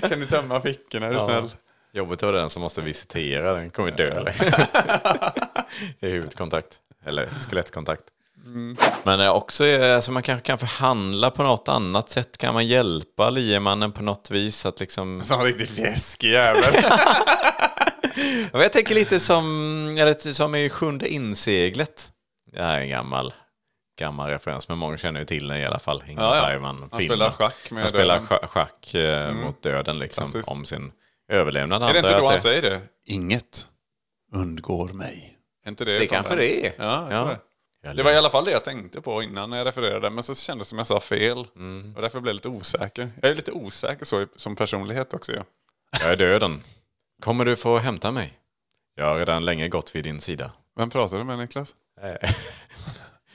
kan 0.00 0.20
du 0.20 0.26
tömma 0.26 0.60
fickorna 0.60 1.06
är 1.06 1.12
du 1.12 1.18
snäll? 1.18 1.50
Jobbigt 1.92 2.22
vara 2.22 2.36
den 2.36 2.50
som 2.50 2.62
måste 2.62 2.80
visitera, 2.80 3.54
den 3.54 3.70
kommer 3.70 3.90
dö. 3.90 4.32
I 6.00 6.08
huvudkontakt. 6.08 6.80
Eller 7.04 7.26
skelettkontakt. 7.26 8.04
Men 9.04 9.28
också, 9.28 9.82
alltså 9.94 10.12
man 10.12 10.22
kanske 10.22 10.46
kan 10.46 10.58
förhandla 10.58 11.30
på 11.30 11.42
något 11.42 11.68
annat 11.68 12.08
sätt. 12.10 12.38
Kan 12.38 12.54
man 12.54 12.66
hjälpa 12.66 13.30
liemannen 13.30 13.92
på 13.92 14.02
något 14.02 14.30
vis? 14.30 14.66
Att 14.66 14.80
liksom... 14.80 15.22
Sån 15.24 15.44
riktigt 15.44 15.70
fjäskig 15.70 16.30
jävel. 16.30 16.74
Ja, 18.52 18.62
Jag 18.62 18.72
tänker 18.72 18.94
lite 18.94 19.20
som, 19.20 19.44
eller 19.98 20.32
som 20.32 20.54
i 20.54 20.70
Sjunde 20.70 21.08
inseglet. 21.08 22.10
Det 22.52 22.62
här 22.62 22.78
är 22.78 22.80
en 22.82 22.88
gammal, 22.88 23.32
gammal 23.98 24.30
referens, 24.30 24.68
men 24.68 24.78
många 24.78 24.98
känner 24.98 25.20
ju 25.20 25.26
till 25.26 25.48
den 25.48 25.58
i 25.58 25.66
alla 25.66 25.78
fall. 25.78 26.02
Ingmar 26.08 26.22
Ja, 26.24 26.36
ja. 26.36 26.42
Bergman. 26.42 26.88
Han 26.92 27.00
spelar 27.00 27.30
schack 27.30 27.70
med 27.70 27.80
Han 27.82 27.88
spelar 27.88 28.14
döden. 28.14 28.28
scha- 28.28 28.46
schack 28.46 28.94
eh, 28.94 29.32
mot 29.34 29.62
döden 29.62 29.98
liksom, 29.98 30.42
om 30.46 30.64
sin 30.64 30.92
överlevnad. 31.32 31.82
Är 31.82 31.92
det 31.92 31.98
inte 31.98 32.18
då 32.18 32.28
han 32.28 32.40
säger 32.40 32.62
det? 32.62 32.80
Inget 33.06 33.66
undgår 34.34 34.88
mig. 34.88 35.38
Är 35.64 35.68
inte 35.68 35.84
det 35.84 35.98
Det 35.98 36.06
kanske 36.06 36.36
det 36.36 36.66
är. 36.66 36.72
Ja, 36.78 37.06
jag 37.10 37.14
tror 37.18 37.28
det. 37.28 37.38
Det 37.82 38.02
var 38.02 38.12
i 38.12 38.16
alla 38.16 38.30
fall 38.30 38.44
det 38.44 38.50
jag 38.50 38.64
tänkte 38.64 39.00
på 39.00 39.22
innan 39.22 39.50
när 39.50 39.58
jag 39.58 39.66
refererade, 39.66 40.10
men 40.10 40.24
så 40.24 40.34
kändes 40.34 40.66
det 40.66 40.70
som 40.70 40.78
jag 40.78 40.86
sa 40.86 41.00
fel. 41.00 41.46
Mm. 41.56 41.96
Och 41.96 42.02
därför 42.02 42.20
blev 42.20 42.30
jag 42.30 42.34
lite 42.34 42.48
osäker. 42.48 43.10
Jag 43.22 43.30
är 43.30 43.34
lite 43.34 43.52
osäker 43.52 44.04
så 44.04 44.26
som 44.36 44.56
personlighet 44.56 45.14
också. 45.14 45.32
Ja. 45.32 45.42
Jag 46.00 46.12
är 46.12 46.16
döden. 46.16 46.62
Kommer 47.22 47.44
du 47.44 47.56
få 47.56 47.78
hämta 47.78 48.10
mig? 48.10 48.32
Jag 48.94 49.04
har 49.04 49.18
redan 49.18 49.44
länge 49.44 49.68
gått 49.68 49.94
vid 49.94 50.04
din 50.04 50.20
sida. 50.20 50.52
Vem 50.76 50.90
pratar 50.90 51.18
du 51.18 51.24
med 51.24 51.38
Niklas? 51.38 51.74
Eh, 52.02 52.30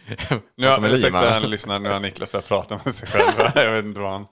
Nu 0.56 0.68
har, 0.68 0.94
ursäkta 0.94 1.30
han 1.30 1.50
lyssnar, 1.50 1.80
nu 1.80 1.90
har 1.90 2.00
Niklas 2.00 2.32
börjat 2.32 2.48
prata 2.48 2.80
med 2.86 2.96
sig 2.96 3.10
själv. 3.10 3.52
jag 3.56 3.72
vet 3.72 3.86
inte 3.86 4.00
vad 4.00 4.12
han... 4.12 4.28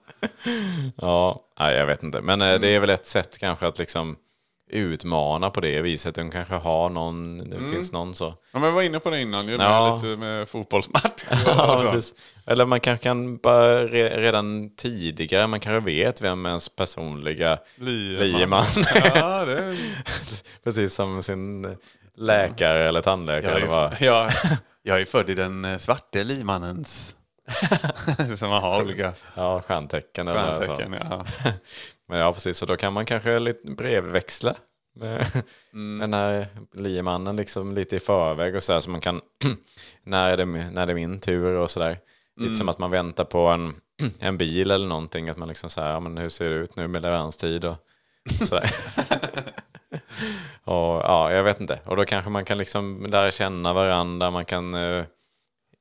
Ja, 0.96 1.40
nej, 1.58 1.76
jag 1.76 1.86
vet 1.86 2.02
inte. 2.02 2.20
Men 2.20 2.42
eh, 2.42 2.60
det 2.60 2.68
är 2.68 2.80
väl 2.80 2.90
ett 2.90 3.06
sätt 3.06 3.38
kanske 3.38 3.66
att 3.66 3.78
liksom 3.78 4.16
utmana 4.72 5.50
på 5.50 5.60
det 5.60 5.82
viset. 5.82 6.14
De 6.14 6.30
kanske 6.30 6.54
har 6.54 6.88
någon, 6.90 7.38
det 7.50 7.56
finns 7.72 7.92
någon 7.92 8.14
så. 8.14 8.24
Ja, 8.52 8.58
men 8.58 8.62
jag 8.62 8.72
var 8.72 8.82
inne 8.82 8.98
på 9.00 9.10
det 9.10 9.20
innan 9.20 9.48
ju, 9.48 9.54
Ja. 9.56 9.94
lite 10.02 10.16
med 10.16 10.48
fotbollsmatch. 10.48 11.22
Ja. 11.46 11.92
Eller 12.46 12.66
man 12.66 12.80
kanske 12.80 13.02
kan 13.04 13.36
bara 13.36 13.84
re, 13.84 14.20
redan 14.20 14.70
tidigare, 14.76 15.46
man 15.46 15.60
kanske 15.60 15.80
vet 15.92 16.22
vem 16.22 16.46
ens 16.46 16.68
personliga 16.68 17.58
Lieman. 17.76 18.26
lieman 18.26 18.64
Ja, 19.14 19.44
det 19.44 19.58
är... 19.58 19.76
Precis 20.64 20.94
som 20.94 21.22
sin 21.22 21.76
läkare 22.16 22.88
eller 22.88 23.02
tandläkare. 23.02 23.50
jag, 23.52 23.56
eller 23.60 23.66
vad. 23.68 23.92
är, 23.92 24.06
jag, 24.06 24.30
jag 24.82 25.00
är 25.00 25.04
född 25.04 25.30
i 25.30 25.34
den 25.34 25.64
eh, 25.64 25.78
svarte 25.78 26.24
limannens... 26.24 27.16
Som 28.36 28.50
man 28.50 28.62
har 28.62 28.82
olika 28.82 29.12
Ja, 29.36 29.62
stjärntecken. 29.62 30.28
eller 30.28 30.54
så. 30.54 30.62
stjärntecken. 30.62 30.96
Ja. 31.10 31.24
Men 32.08 32.18
ja, 32.18 32.32
precis. 32.32 32.56
Så 32.58 32.66
då 32.66 32.76
kan 32.76 32.92
man 32.92 33.06
kanske 33.06 33.38
lite 33.38 33.70
brevväxla 33.70 34.54
med 34.94 35.26
den 36.00 36.14
här 36.14 36.46
liemannen 36.74 37.36
liksom 37.36 37.74
lite 37.74 37.96
i 37.96 38.00
förväg 38.00 38.56
och 38.56 38.62
sådär. 38.62 38.80
Så 38.80 38.90
man 38.90 39.00
kan, 39.00 39.20
när 40.04 40.30
är 40.32 40.36
det, 40.36 40.44
när 40.44 40.86
det 40.86 40.92
är 40.92 40.94
min 40.94 41.20
tur 41.20 41.56
och 41.56 41.70
sådär. 41.70 41.98
Lite 42.40 42.54
som 42.54 42.68
att 42.68 42.78
man 42.78 42.90
väntar 42.90 43.24
på 43.24 43.46
en, 43.46 43.74
en 44.20 44.38
bil 44.38 44.70
eller 44.70 44.86
någonting. 44.86 45.28
Att 45.28 45.36
man 45.36 45.48
liksom 45.48 45.70
säger, 45.70 45.88
ja 45.90 46.00
men 46.00 46.18
hur 46.18 46.28
ser 46.28 46.50
det 46.50 46.56
ut 46.56 46.76
nu 46.76 46.88
med 46.88 47.02
leveranstid 47.02 47.64
och 47.64 47.76
sådär. 48.46 48.70
och 50.64 50.74
ja, 51.02 51.32
jag 51.32 51.44
vet 51.44 51.60
inte. 51.60 51.80
Och 51.84 51.96
då 51.96 52.04
kanske 52.04 52.30
man 52.30 52.44
kan 52.44 52.58
liksom 52.58 53.06
lära 53.08 53.30
känna 53.30 53.72
varandra. 53.72 54.30
Man 54.30 54.44
kan 54.44 54.74
eh, 54.74 55.04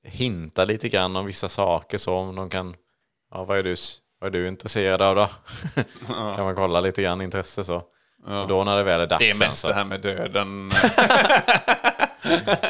hinta 0.04 0.66
lite 0.66 0.90
grann 0.90 1.16
om 1.16 1.26
vissa 1.26 1.50
saker. 1.50 1.98
Så 1.98 2.16
om 2.16 2.36
de 2.36 2.50
kan, 2.50 2.76
ja 3.32 3.44
vad 3.44 3.58
är 3.58 3.64
du, 3.64 3.76
vad 4.20 4.36
är 4.36 4.40
du 4.40 4.48
intresserad 4.48 5.02
av 5.02 5.16
då? 5.16 5.30
kan 6.36 6.44
man 6.46 6.56
kolla 6.56 6.82
lite 6.82 7.02
grann 7.02 7.22
intresse 7.22 7.64
så. 7.64 7.76
Och 8.42 8.48
då 8.48 8.64
när 8.64 8.78
det 8.78 8.84
väl 8.84 9.02
är 9.02 9.08
dags 9.08 9.20
Det 9.20 9.30
är 9.30 9.40
mest 9.46 9.58
så- 9.60 9.68
det 9.68 9.74
här 9.74 9.86
med 9.86 10.02
döden. 10.02 10.72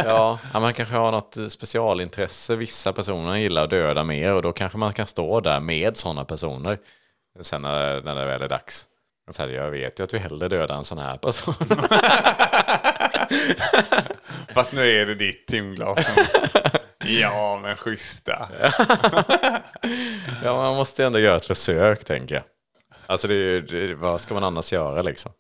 Ja, 0.06 0.40
ja, 0.54 0.60
man 0.60 0.74
kanske 0.74 0.96
har 0.96 1.12
något 1.12 1.38
specialintresse. 1.50 2.56
Vissa 2.56 2.94
personer 2.94 3.36
gillar 3.36 3.64
att 3.64 3.70
döda 3.70 4.04
mer 4.04 4.34
och 4.34 4.42
då 4.42 4.54
kanske 4.54 4.78
man 4.78 4.94
kan 4.94 5.08
stå 5.08 5.40
där 5.40 5.60
med 5.60 5.98
sådana 5.98 6.26
personer. 6.26 6.78
Sen 7.42 7.62
när, 7.62 8.02
när 8.02 8.16
det 8.16 8.26
väl 8.26 8.42
är 8.42 8.48
dags. 8.50 8.86
Så 9.32 9.44
här, 9.44 9.50
jag 9.50 9.72
vet 9.72 10.00
ju 10.00 10.04
att 10.04 10.10
du 10.10 10.18
hellre 10.18 10.48
dödar 10.48 10.78
en 10.78 10.84
sån 10.86 10.98
här 10.98 11.18
person. 11.18 11.54
Fast 14.54 14.74
nu 14.74 14.90
är 15.02 15.06
det 15.06 15.16
ditt 15.16 15.48
timglas. 15.48 16.10
ja, 17.06 17.60
men 17.62 17.76
schyssta. 17.76 18.48
ja, 20.44 20.56
man 20.56 20.76
måste 20.76 21.06
ändå 21.06 21.20
göra 21.20 21.36
ett 21.36 21.46
försök, 21.46 22.06
tänker 22.06 22.36
jag. 22.36 22.44
Alltså, 23.08 23.28
det, 23.28 23.62
det, 23.62 23.96
vad 23.96 24.22
ska 24.22 24.34
man 24.34 24.44
annars 24.44 24.74
göra 24.74 25.02
liksom? 25.02 25.32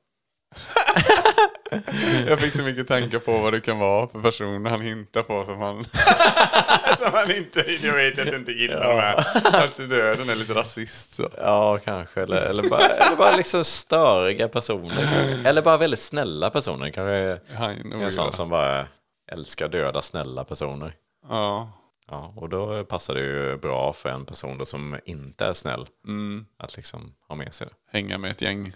Jag 2.27 2.39
fick 2.39 2.55
så 2.55 2.61
mycket 2.63 2.87
tankar 2.87 3.19
på 3.19 3.37
vad 3.37 3.53
det 3.53 3.59
kan 3.59 3.79
vara 3.79 4.07
för 4.07 4.21
personer 4.21 4.69
han 4.69 4.81
hintar 4.81 5.23
på 5.23 5.45
som 5.45 5.59
han, 5.61 5.83
som 6.97 7.13
han 7.13 7.31
inte, 7.31 7.65
jag 7.83 7.93
vet 7.93 8.19
att 8.19 8.25
jag 8.25 8.35
inte 8.35 8.51
gillar 8.51 8.95
med. 8.95 9.25
Att 9.63 9.77
döden 9.77 10.29
är 10.29 10.35
lite 10.35 10.53
rasist 10.53 11.13
så. 11.13 11.29
Ja, 11.37 11.77
kanske. 11.85 12.21
Eller, 12.21 12.37
eller, 12.37 12.69
bara, 12.69 12.81
eller 12.81 13.15
bara 13.15 13.35
liksom 13.35 13.63
störiga 13.63 14.47
personer. 14.47 15.45
Eller 15.45 15.61
bara 15.61 15.77
väldigt 15.77 15.99
snälla 15.99 16.49
personer. 16.49 16.89
Kanske 16.89 17.39
Han 17.55 17.93
en 18.01 18.11
sån 18.11 18.31
som 18.31 18.49
bara 18.49 18.87
älskar 19.31 19.67
döda 19.67 20.01
snälla 20.01 20.43
personer. 20.43 20.93
Ja. 21.31 21.71
Ja, 22.07 22.33
och 22.35 22.49
då 22.49 22.83
passar 22.85 23.13
det 23.13 23.19
ju 23.21 23.57
bra 23.57 23.93
för 23.93 24.09
en 24.09 24.25
person 24.25 24.57
då 24.57 24.65
som 24.65 24.99
inte 25.05 25.45
är 25.45 25.53
snäll 25.53 25.87
Mm. 26.07 26.45
att 26.57 26.75
liksom 26.75 27.13
ha 27.27 27.35
med 27.35 27.53
sig 27.53 27.67
det. 27.67 27.97
Hänga 27.97 28.17
med 28.17 28.31
ett 28.31 28.41
gäng. 28.41 28.73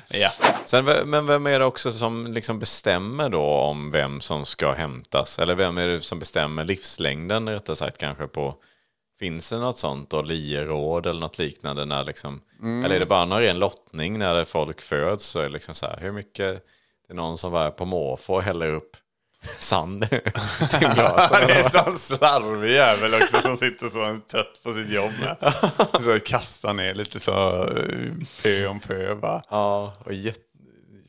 ja. 0.10 0.30
Sen, 0.66 0.86
men 0.86 1.26
vem 1.28 1.48
är 1.48 1.60
det 1.60 1.66
också 1.66 1.92
som 1.92 2.28
liksom 2.34 2.60
bestämmer 2.60 3.30
då 3.30 3.44
om 3.44 3.92
vem 3.92 4.22
som 4.22 4.46
ska 4.46 4.74
hämtas? 4.74 5.40
Eller 5.40 5.56
vem 5.56 5.78
är 5.78 5.88
det 5.88 6.02
som 6.02 6.20
bestämmer 6.20 6.64
livslängden 6.64 7.50
rättare 7.50 7.76
sagt 7.76 7.98
kanske 7.98 8.28
på 8.28 8.56
Finns 9.20 9.50
det 9.50 9.58
något 9.58 9.78
sånt 9.78 10.10
då, 10.10 10.22
lieråd 10.22 11.06
eller 11.06 11.20
något 11.20 11.38
liknande? 11.38 11.86
När 11.86 12.06
liksom, 12.06 12.42
Eller 12.64 12.96
är 12.96 13.00
det 13.00 13.10
bara 13.10 13.26
någon 13.26 13.40
ren 13.40 13.60
lottning 13.60 14.20
när 14.20 14.46
folk 14.46 14.82
föds? 14.82 15.26
Så 15.26 15.40
är 15.40 15.44
det 15.44 15.50
liksom 15.50 15.76
så 15.76 15.86
här, 15.86 15.98
hur 16.02 16.12
mycket 16.12 16.66
Det 17.08 17.14
är 17.14 17.16
någon 17.16 17.38
som 17.38 17.52
var 17.52 17.72
på 17.72 17.86
måfå 17.86 18.34
och 18.34 18.44
häller 18.44 18.68
upp 18.70 18.98
sand 19.46 20.10
till 20.80 20.90
glasen. 20.96 21.48
Det 21.48 21.54
är 21.54 21.64
en 21.64 21.72
sån 21.72 21.98
slarvig 21.98 22.72
jävel 22.72 23.14
också 23.24 23.42
som 23.42 23.58
sitter 23.58 23.90
så 23.90 24.20
trött 24.32 24.60
på 24.64 24.74
sitt 24.74 24.90
jobb. 24.90 25.12
Med. 25.22 25.54
Så 26.04 26.20
kastar 26.26 26.74
ner 26.74 26.94
lite 26.94 27.20
så 27.20 27.64
eh, 27.64 28.12
pö 28.44 28.68
om 28.68 28.80
pö 28.80 29.14
va. 29.14 29.44
Ja, 29.50 29.94
och 30.06 30.12
jät- 30.12 30.36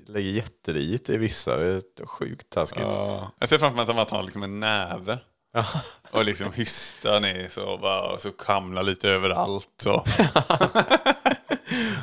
lägger 0.07 0.31
jättelite 0.31 1.13
i 1.13 1.17
vissa. 1.17 1.57
Det 1.57 1.67
är 2.01 2.07
sjukt 2.07 2.51
taskigt. 2.51 2.83
Ja. 2.91 3.33
Jag 3.39 3.49
ser 3.49 3.59
framför 3.59 3.77
mig 3.77 3.91
att 3.91 3.97
han 3.97 4.07
tar 4.07 4.23
liksom 4.23 4.43
en 4.43 4.61
näve. 4.61 5.19
Och 6.11 6.25
liksom 6.25 6.53
hystar 6.53 7.21
ner 7.21 7.49
så 7.49 7.79
bara, 7.79 8.01
och 8.13 8.21
så 8.21 8.31
kamlar 8.33 8.83
lite 8.83 9.09
överallt. 9.09 9.69
Så. 9.83 10.05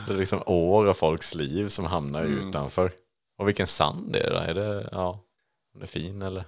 Det 0.07 0.13
är 0.13 0.17
liksom 0.17 0.43
år 0.45 0.87
av 0.87 0.93
folks 0.93 1.35
liv 1.35 1.67
som 1.67 1.85
hamnar 1.85 2.23
Mm. 2.23 2.49
utanför. 2.49 2.91
Och 3.39 3.47
vilken 3.47 3.67
sand 3.67 4.13
det 4.13 4.19
är 4.19 4.31
då? 4.31 4.37
Är 4.37 4.53
det, 4.53 4.89
ja, 4.91 5.19
det 5.79 5.83
är 5.83 5.87
fin 5.87 6.21
eller? 6.21 6.43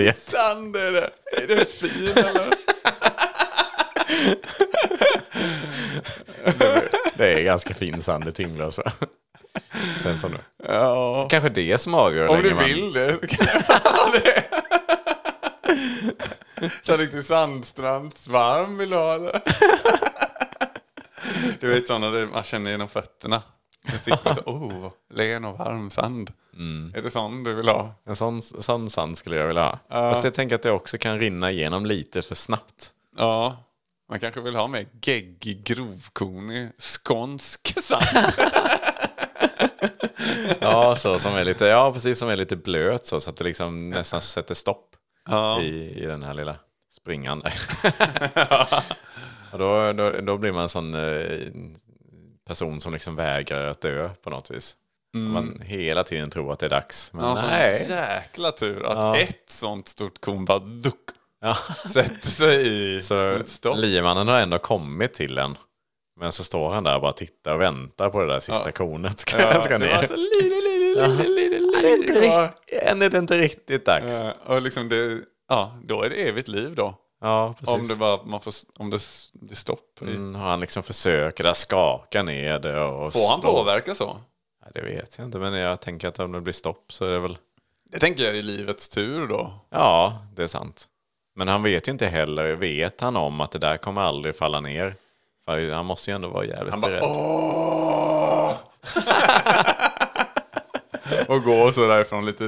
Jätte- 0.00 0.30
Sand 0.30 0.76
är 0.76 0.92
det. 0.92 1.10
Är 1.42 1.46
det 1.46 1.64
fin 1.64 2.12
eller? 2.16 2.54
det 7.18 7.32
är 7.40 7.42
ganska 7.44 7.74
fin 7.74 8.02
sand 8.02 8.24
i? 8.34 8.82
Sen 10.02 10.18
som 10.18 10.30
nu. 10.32 10.38
Ja. 10.68 11.26
Kanske 11.30 11.48
det 11.48 11.78
som 11.80 11.94
avgör 11.94 12.28
Om 12.28 12.36
du 12.36 12.42
länge 12.42 12.54
man- 12.54 12.64
vill 12.64 12.92
det 12.92 13.18
så 13.68 14.12
det. 14.12 14.44
Så 16.82 16.96
riktigt 16.96 17.26
sandstrandsvarm 17.26 18.78
vill 18.78 18.90
du 18.90 18.96
ha 18.96 19.18
det? 19.18 19.40
Du 21.60 21.68
vet 21.68 21.86
sådana 21.86 22.10
där 22.10 22.26
man 22.26 22.42
känner 22.42 22.70
genom 22.70 22.88
fötterna. 22.88 23.42
Man 23.90 23.98
sitter 23.98 24.34
så, 24.34 24.40
oh, 24.40 24.92
len 25.10 25.44
och 25.44 25.58
varm 25.58 25.90
sand. 25.90 26.30
Är 26.94 27.02
det 27.02 27.10
sån 27.10 27.44
du 27.44 27.54
vill 27.54 27.68
ha? 27.68 27.94
En 28.06 28.16
sån, 28.16 28.42
sån 28.42 28.90
sand 28.90 29.18
skulle 29.18 29.36
jag 29.36 29.46
vilja 29.46 29.62
ha. 29.62 29.78
Fast 30.12 30.24
jag 30.24 30.34
tänker 30.34 30.54
att 30.54 30.62
det 30.62 30.70
också 30.70 30.98
kan 30.98 31.18
rinna 31.18 31.50
igenom 31.50 31.86
lite 31.86 32.22
för 32.22 32.34
snabbt. 32.34 32.90
Ja. 33.16 33.56
Man 34.10 34.20
kanske 34.20 34.40
vill 34.40 34.56
ha 34.56 34.66
mer 34.66 34.86
geggig, 35.02 35.64
grovkornig, 35.64 36.68
skånsk 36.78 37.80
sand. 37.80 38.02
Ja, 40.60 40.96
så 40.96 41.18
som 41.18 41.34
är 41.34 41.44
lite, 41.44 41.66
ja 41.66 41.92
precis 41.92 42.18
som 42.18 42.28
är 42.28 42.36
lite 42.36 42.56
blöt 42.56 43.06
så, 43.06 43.20
så 43.20 43.30
att 43.30 43.36
det 43.36 43.44
liksom 43.44 43.90
nästan 43.90 44.20
sätter 44.20 44.54
stopp 44.54 44.88
Ja. 45.28 45.60
i, 45.60 46.02
i 46.02 46.06
den 46.06 46.22
här 46.22 46.34
lilla 46.34 46.56
springan 46.90 47.40
där. 47.40 47.54
och 49.52 49.58
då, 49.58 49.92
då, 49.92 50.10
då 50.20 50.36
blir 50.38 50.52
man 50.52 50.62
en 50.62 50.68
sån 50.68 50.94
eh, 50.94 51.38
person 52.46 52.80
som 52.80 52.92
liksom 52.92 53.16
vägrar 53.16 53.66
att 53.66 53.80
dö 53.80 54.08
på 54.22 54.30
något 54.30 54.50
vis. 54.50 54.76
Man 55.16 55.60
hela 55.64 56.04
tiden 56.04 56.30
tror 56.30 56.52
att 56.52 56.58
det 56.58 56.66
är 56.66 56.70
dags. 56.70 57.12
Men 57.12 57.24
Ja, 57.24 57.36
sån 57.36 57.48
nej. 57.50 57.86
jäkla 57.88 58.52
tur 58.52 58.86
att 58.86 58.96
Ja. 58.96 59.16
ett 59.16 59.50
sånt 59.50 59.88
stort 59.88 60.20
korn 60.20 60.44
bara 60.44 60.58
duck, 60.58 60.94
Ja. 61.40 61.56
sätter 61.88 62.28
sig 62.28 62.96
i 62.96 63.02
Så 63.02 63.74
liemannen 63.74 64.28
har 64.28 64.38
ändå 64.40 64.58
kommit 64.58 65.14
till 65.14 65.38
en. 65.38 65.56
Men 66.20 66.32
så 66.32 66.44
står 66.44 66.70
han 66.72 66.84
där 66.84 66.94
och 66.94 67.00
bara 67.02 67.12
tittar 67.12 67.54
och 67.54 67.60
väntar 67.60 68.10
på 68.10 68.20
det 68.20 68.26
där 68.26 68.40
sista 68.40 68.62
Ja. 68.68 68.72
kornet 68.72 69.20
ska, 69.20 69.40
Ja, 69.40 69.60
ska 69.60 69.78
ner. 69.78 70.08
än 72.82 73.02
är 73.02 73.10
det 73.10 73.18
inte 73.18 73.38
riktigt 73.38 73.86
dags. 73.86 74.22
Och 74.46 74.62
liksom 74.62 74.88
det, 74.88 75.18
ja, 75.48 75.78
då 75.84 76.02
är 76.02 76.10
det 76.10 76.14
evigt 76.28 76.48
liv 76.48 76.74
då. 76.74 76.94
Ja, 77.22 77.54
precis. 77.58 77.74
Om 77.74 77.88
det 77.88 77.96
bara, 77.96 78.22
man 78.24 78.40
får, 78.40 78.52
om 78.78 78.90
det, 78.90 78.98
det 79.32 79.52
är 79.52 79.56
stopp. 79.56 79.98
Mm, 80.02 80.34
han 80.34 80.60
liksom 80.60 80.82
försöker 80.82 81.44
där 81.44 81.52
skaka 81.52 82.22
ner 82.22 82.58
det 82.58 82.80
och 82.84 83.12
Får 83.12 83.30
han 83.30 83.40
stå- 83.40 83.52
påverka 83.52 83.94
så? 83.94 84.16
Ja, 84.64 84.70
det 84.74 84.80
vet 84.80 85.18
jag 85.18 85.26
inte, 85.26 85.38
men 85.38 85.52
jag 85.54 85.80
tänker 85.80 86.08
att 86.08 86.18
om 86.18 86.32
det 86.32 86.40
blir 86.40 86.52
stopp 86.54 86.92
så 86.92 87.04
är 87.04 87.10
det 87.10 87.18
väl... 87.18 87.38
Det 87.90 87.98
tänker 87.98 88.24
jag 88.24 88.38
är 88.38 88.42
livets 88.42 88.88
tur 88.88 89.26
då. 89.26 89.50
Ja, 89.70 90.18
det 90.34 90.42
är 90.42 90.46
sant. 90.46 90.88
Men 91.34 91.48
han 91.48 91.62
vet 91.62 91.88
ju 91.88 91.92
inte 91.92 92.06
heller, 92.06 92.52
vet 92.54 93.00
han 93.00 93.16
om 93.16 93.40
att 93.40 93.50
det 93.50 93.58
där 93.58 93.76
kommer 93.76 94.00
aldrig 94.02 94.36
falla 94.36 94.60
ner? 94.60 94.94
För 95.44 95.72
han 95.72 95.86
måste 95.86 96.10
ju 96.10 96.14
ändå 96.14 96.28
vara 96.28 96.44
jävligt 96.44 96.70
Han 96.72 96.80
bara 96.80 96.90
beredd. 96.90 97.02
åh! 97.04 98.52
och 101.28 101.42
gå 101.44 101.72
så 101.72 101.86
därifrån 101.88 102.26
lite 102.26 102.44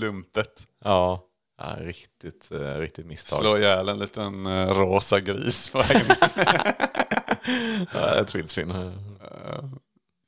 lumpet. 0.00 0.66
Ja, 0.84 1.20
Ja, 1.62 1.76
riktigt, 1.80 2.52
eh, 2.52 2.58
riktigt 2.58 3.06
misstag. 3.06 3.40
Slå 3.40 3.58
ihjäl 3.58 3.88
en 3.88 3.98
liten 3.98 4.46
eh, 4.46 4.68
rosa 4.68 5.20
gris 5.20 5.70
på 5.70 5.78
vägen. 5.78 6.06
ja, 7.94 8.20
ett 8.20 8.34
vildsvin. 8.34 8.70
Uh, 8.70 8.92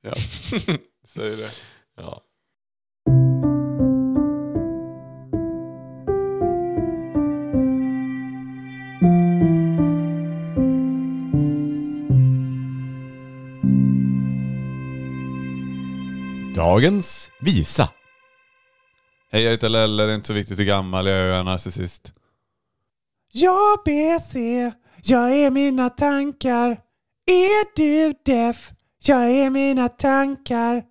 ja, 0.02 0.12
Säg 1.04 1.36
det. 1.36 1.50
Ja. 1.96 2.20
Dagens 16.54 17.30
visa. 17.40 17.88
Hej, 19.34 19.42
jag 19.42 19.50
heter 19.50 19.68
Lelle. 19.68 20.02
Det 20.02 20.12
är 20.12 20.14
inte 20.14 20.26
så 20.26 20.32
viktigt 20.32 20.58
hur 20.58 20.64
gammal 20.64 21.06
jag 21.06 21.16
är, 21.16 21.26
jag 21.26 21.38
är 21.38 21.44
narcissist. 21.44 22.12
Jag 23.32 23.78
BC, 23.84 24.36
jag 25.02 25.36
är 25.36 25.50
mina 25.50 25.90
tankar. 25.90 26.70
Är 27.26 27.76
du 27.76 28.14
deaf? 28.24 28.72
Jag 29.04 29.30
är 29.30 29.50
mina 29.50 29.88
tankar. 29.88 30.82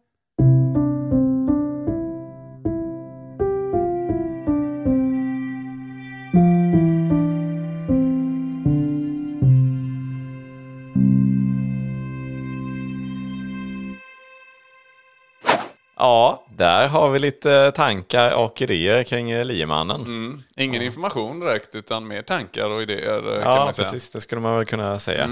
Har 16.93 17.09
vi 17.09 17.19
lite 17.19 17.71
tankar 17.71 18.35
och 18.35 18.61
idéer 18.61 19.03
kring 19.03 19.31
eh, 19.31 19.45
liemannen. 19.45 20.01
Mm. 20.01 20.43
Ingen 20.57 20.81
information 20.81 21.39
direkt, 21.39 21.75
utan 21.75 22.07
mer 22.07 22.21
tankar 22.21 22.69
och 22.69 22.81
idéer 22.81 23.37
eh, 23.37 23.41
Ja, 23.43 23.71
precis. 23.75 24.09
Det 24.09 24.21
skulle 24.21 24.41
man 24.41 24.55
väl 24.57 24.65
kunna 24.65 24.99
säga. 24.99 25.27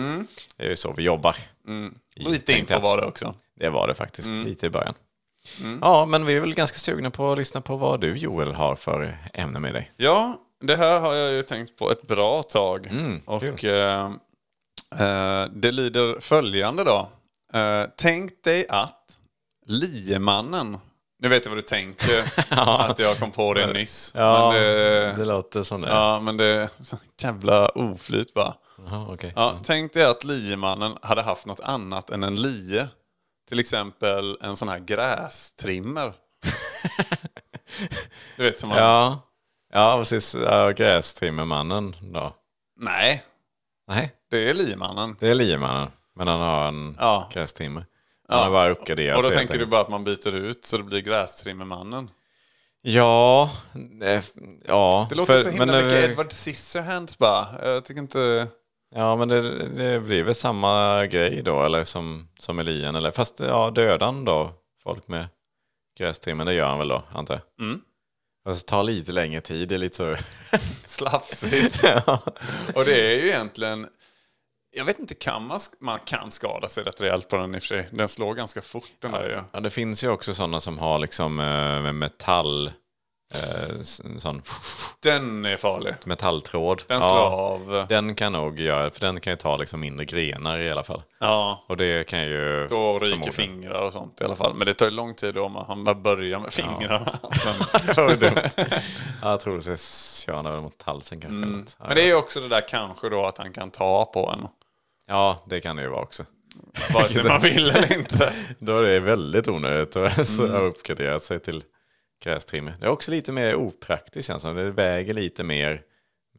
Det 0.58 0.66
är 0.66 0.70
ju 0.70 0.76
så 0.76 0.94
vi 0.94 1.04
jobbar. 1.04 1.36
I- 2.16 2.24
Lite 2.24 2.54
info 2.54 2.80
var 2.80 2.98
det 2.98 3.06
också. 3.06 3.36
Det 3.60 3.70
var 3.70 3.88
det 3.88 3.94
faktiskt, 3.94 4.30
lite 4.30 4.66
i 4.66 4.70
början. 4.70 4.94
Ja, 5.82 6.06
men 6.06 6.26
vi 6.26 6.36
är 6.36 6.40
väl 6.42 6.54
ganska 6.54 6.78
sugna 6.78 7.12
på 7.12 7.32
att 7.32 7.38
lyssna 7.38 7.62
på 7.62 7.76
vad 7.78 8.02
du 8.02 8.18
Joel 8.18 8.52
har 8.54 8.76
för 8.76 9.18
ämne 9.34 9.60
med 9.60 9.74
dig. 9.74 9.92
Ja, 9.98 10.36
det 10.62 10.76
här 10.76 11.00
har 11.00 11.14
jag 11.14 11.32
ju 11.32 11.44
tänkt 11.44 11.78
på 11.78 11.92
ett 11.92 12.08
bra 12.08 12.44
tag. 12.44 12.88
Mm, 12.88 13.22
och 13.26 13.64
eh, 13.66 14.12
eh, 15.00 15.46
det 15.54 15.72
lyder 15.72 16.20
följande 16.22 16.84
då. 16.84 17.10
Eh, 17.54 17.86
tänk 17.98 18.44
dig 18.44 18.66
att 18.70 19.18
liemannen, 19.68 20.78
nu 21.22 21.30
vet 21.30 21.46
jag 21.46 21.50
vad 21.52 21.58
du 21.58 21.62
tänker, 21.62 22.24
att 22.90 23.00
jag 23.00 23.18
kom 23.20 23.32
på 23.32 23.54
det 23.54 23.74
nyss. 23.74 24.14
Ja, 24.16 24.52
men 24.52 24.62
det, 24.62 25.14
det 25.18 25.26
låter 25.26 25.64
som 25.64 25.82
det. 25.82 25.88
ja, 25.90 26.20
men 26.20 26.38
det 26.38 26.46
är 26.46 26.70
jävla 27.22 27.70
oflyt 27.70 28.34
bara. 28.34 28.54
Okej. 29.10 29.34
Ja, 29.36 29.60
tänk 29.64 29.94
dig 29.94 30.04
att 30.06 30.24
liemannen 30.24 30.98
hade 31.02 31.22
haft 31.22 31.46
något 31.46 31.60
annat 31.60 32.10
än 32.10 32.24
en 32.24 32.36
lie. 32.42 32.88
Till 33.50 33.60
exempel 33.60 34.38
en 34.42 34.56
sån 34.56 34.68
här 34.70 34.80
grästrimmer. 34.80 36.14
du 38.38 38.44
vet 38.44 38.60
som 38.60 38.70
man... 38.70 38.78
Ja, 38.78 39.22
ja 39.74 39.98
precis. 39.98 40.36
Ja, 40.44 40.70
grästrimmermannen 40.72 41.96
då. 42.14 42.34
Nej, 42.80 43.24
Nej, 43.88 44.12
det 44.32 44.50
är 44.50 44.54
liemannen. 44.54 45.16
det 45.20 45.30
är 45.30 45.36
liemannen. 45.36 45.88
Men 46.16 46.28
han 46.28 46.40
har 46.40 46.68
en 46.68 46.98
Ja. 47.00 47.30
grästrimmer. 47.34 47.86
Har 48.36 48.52
bara 48.52 48.70
uppgraderat 48.70 49.18
Och 49.18 49.24
då 49.24 49.30
tänker 49.30 49.58
du 49.58 49.66
bara 49.66 49.82
att 49.82 49.90
man 49.90 50.04
byter 50.04 50.36
ut 50.36 50.66
så 50.66 50.78
det 50.78 50.84
blir 50.84 51.00
grästrimmermannen. 51.02 52.10
Ja, 52.82 53.52
ja. 54.66 55.08
Det 55.10 55.16
låter 55.16 55.34
för- 55.34 55.44
så 55.44 55.50
himla 55.50 55.66
men, 55.66 55.84
mycket 55.84 56.10
Edward 56.10 56.32
Scissorhands 56.32 57.18
bara. 57.18 57.48
Jag 57.64 57.86
tycker 57.86 58.02
inte... 58.02 58.48
Ja, 58.96 59.16
men 59.16 59.28
det, 59.28 59.68
det 59.68 60.00
blir 60.00 60.24
väl 60.24 60.36
samma 60.36 61.06
grej 61.06 61.42
då, 61.46 61.64
eller 61.64 61.84
som, 61.84 62.28
som 62.40 62.60
i 62.60 62.64
lien. 62.64 62.96
Eller, 62.96 63.12
fast 63.12 63.40
ja, 63.40 63.72
dödan 63.72 64.26
då, 64.26 64.54
folk 64.84 65.08
med 65.08 65.28
grästrimmen, 65.98 66.48
det 66.48 66.54
gör 66.54 66.68
han 66.68 66.80
väl 66.80 66.88
då, 66.88 67.04
antar 67.14 67.34
jag. 67.34 67.68
Mm. 67.68 67.82
Det 68.46 68.66
tar 68.66 68.84
lite 68.84 69.12
längre 69.12 69.42
tid, 69.42 69.70
det 69.70 69.76
är 69.76 69.80
lite 69.80 69.96
så... 69.98 70.16
slafsigt. 70.86 71.84
Och 72.76 72.86
det 72.86 73.12
är 73.12 73.16
ju 73.16 73.28
egentligen... 73.28 73.88
Jag 74.74 74.86
vet 74.86 75.00
inte, 75.00 75.16
kan 75.16 75.48
man, 75.48 75.60
man 75.80 76.00
kan 76.06 76.32
skada 76.32 76.68
sig 76.68 76.84
rätt 76.84 77.02
rejält 77.02 77.28
på 77.30 77.38
den 77.38 77.56
i 77.56 77.58
och 77.58 77.62
för 77.62 77.68
sig. 77.68 77.88
Den 77.92 78.08
slår 78.10 78.34
ganska 78.34 78.62
fort 78.62 78.92
den 79.00 79.12
där 79.12 79.30
ju. 79.30 79.40
Ja, 79.52 79.60
det 79.60 79.70
finns 79.70 80.04
ju 80.04 80.10
också 80.10 80.34
sådana 80.34 80.60
som 80.60 80.80
har 80.80 81.00
liksom 81.00 81.40
eh, 81.40 81.94
metall, 81.94 82.68
eh, 83.34 83.82
sån 84.18 84.42
Den 85.04 85.46
är 85.46 85.58
farlig. 85.58 85.94
metalltråd. 86.06 86.84
Den 86.88 87.02
slår 87.02 87.18
ja, 87.18 87.26
av. 87.26 87.86
Den 87.90 88.16
kan 88.16 88.34
nog 88.34 88.60
göra, 88.60 88.92
för 88.92 89.00
den 89.00 89.20
kan 89.20 89.34
ju 89.34 89.38
ta 89.38 89.58
liksom 89.58 89.80
mindre 89.80 90.06
grenar 90.06 90.60
i 90.60 90.72
alla 90.72 90.84
fall. 90.84 91.04
Ja, 91.20 91.66
Och 91.70 91.78
det 91.78 92.08
kan 92.08 92.22
ju... 92.24 92.68
då 92.68 93.00
ryker 93.00 93.32
fingrar 93.32 93.82
och 93.86 93.94
sånt 93.94 94.22
i 94.22 94.24
alla 94.24 94.36
fall. 94.36 94.54
Men 94.56 94.66
det 94.68 94.74
tar 94.74 94.86
ju 94.86 94.92
lång 94.92 95.16
tid 95.16 95.38
om 95.38 95.54
man 95.54 95.84
bara 95.84 95.96
börjar 95.96 96.40
med 96.40 96.54
fingrarna. 96.54 97.20
Men, 97.22 97.82
Det 97.88 97.98
var 97.98 98.10
ju 98.10 98.16
dumt. 98.16 98.38
ja, 99.22 99.38
troligtvis 99.38 100.24
kör 100.26 100.62
mot 100.62 100.82
halsen 100.82 101.22
kanske. 101.22 101.76
Ja, 101.80 101.86
men 101.88 101.96
det 101.96 102.02
är 102.04 102.08
ju 102.08 102.16
också 102.16 102.40
det 102.40 102.48
där 102.48 102.68
kanske 102.68 103.10
då 103.10 103.26
att 103.26 103.38
han 103.38 103.54
kan 103.54 103.72
ta 103.72 104.06
på 104.06 104.30
en. 104.30 104.48
Ja, 105.08 105.44
det 105.46 105.62
kan 105.62 105.76
det 105.76 105.82
ju 105.82 105.90
vara 105.90 106.02
också. 106.02 106.26
Vare 106.94 107.08
sig 107.08 107.24
man 107.24 107.42
vill 107.42 107.70
eller 107.70 107.94
inte. 107.94 108.34
Då 108.60 108.78
är 108.78 108.84
det 108.84 109.00
väldigt 109.00 109.48
onödigt 109.48 109.96
att 109.96 110.40
Mm. 110.40 110.52
ha 110.52 110.60
uppgraderat 110.60 111.24
sig 111.24 111.40
till 111.40 111.64
grästrimmer. 112.24 112.74
Det 112.80 112.86
är 112.86 112.90
också 112.90 113.12
lite 113.12 113.32
mer 113.32 113.56
opraktiskt 113.56 114.28
känns 114.28 114.44
det 114.44 114.50
som. 114.50 114.56
Det 114.56 114.72
väger 114.72 115.14
lite 115.14 115.44
mer 115.44 115.82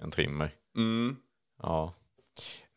än 0.03 0.11
trimmer. 0.11 0.51
Mm. 0.77 1.17
Ja. 1.63 1.95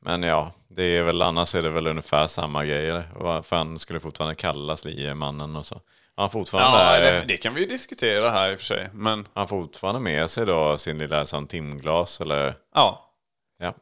Men 0.02 0.24
ja, 0.24 0.52
det 0.68 0.84
är 0.84 1.04
väl 1.04 1.22
annars 1.22 1.56
är 1.56 1.62
det 1.62 1.70
väl 1.70 1.88
ungefär 1.88 2.28
samma 2.28 2.66
grej. 2.66 2.90
Eller? 2.90 3.04
Varför 3.16 3.56
han 3.56 3.80
skulle 3.80 4.00
fortfarande 4.00 4.36
kallas 4.36 4.86
liemannen 4.86 5.56
och 5.56 5.66
så. 5.66 5.82
Han 6.16 6.30
fortfarande, 6.30 6.78
Ja, 6.78 7.00
där, 7.00 7.20
det, 7.20 7.26
det 7.28 7.38
kan 7.38 7.54
vi 7.54 7.62
ju 7.62 7.68
diskutera 7.68 8.30
här 8.30 8.52
i 8.52 8.56
och 8.56 8.60
för 8.60 8.66
sig. 8.66 8.90
Men 8.94 9.28
han 9.34 9.48
fortfarande 9.48 10.00
med 10.02 10.30
sig 10.30 10.46
då 10.46 10.78
sin 10.78 10.98
lilla 10.98 11.26
sån 11.26 11.48
timglas 11.48 12.22
eller 12.22 12.54
ja, 12.76 13.12
ja. 13.60 13.74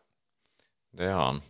Det 0.97 1.05
har 1.05 1.21
han. 1.25 1.41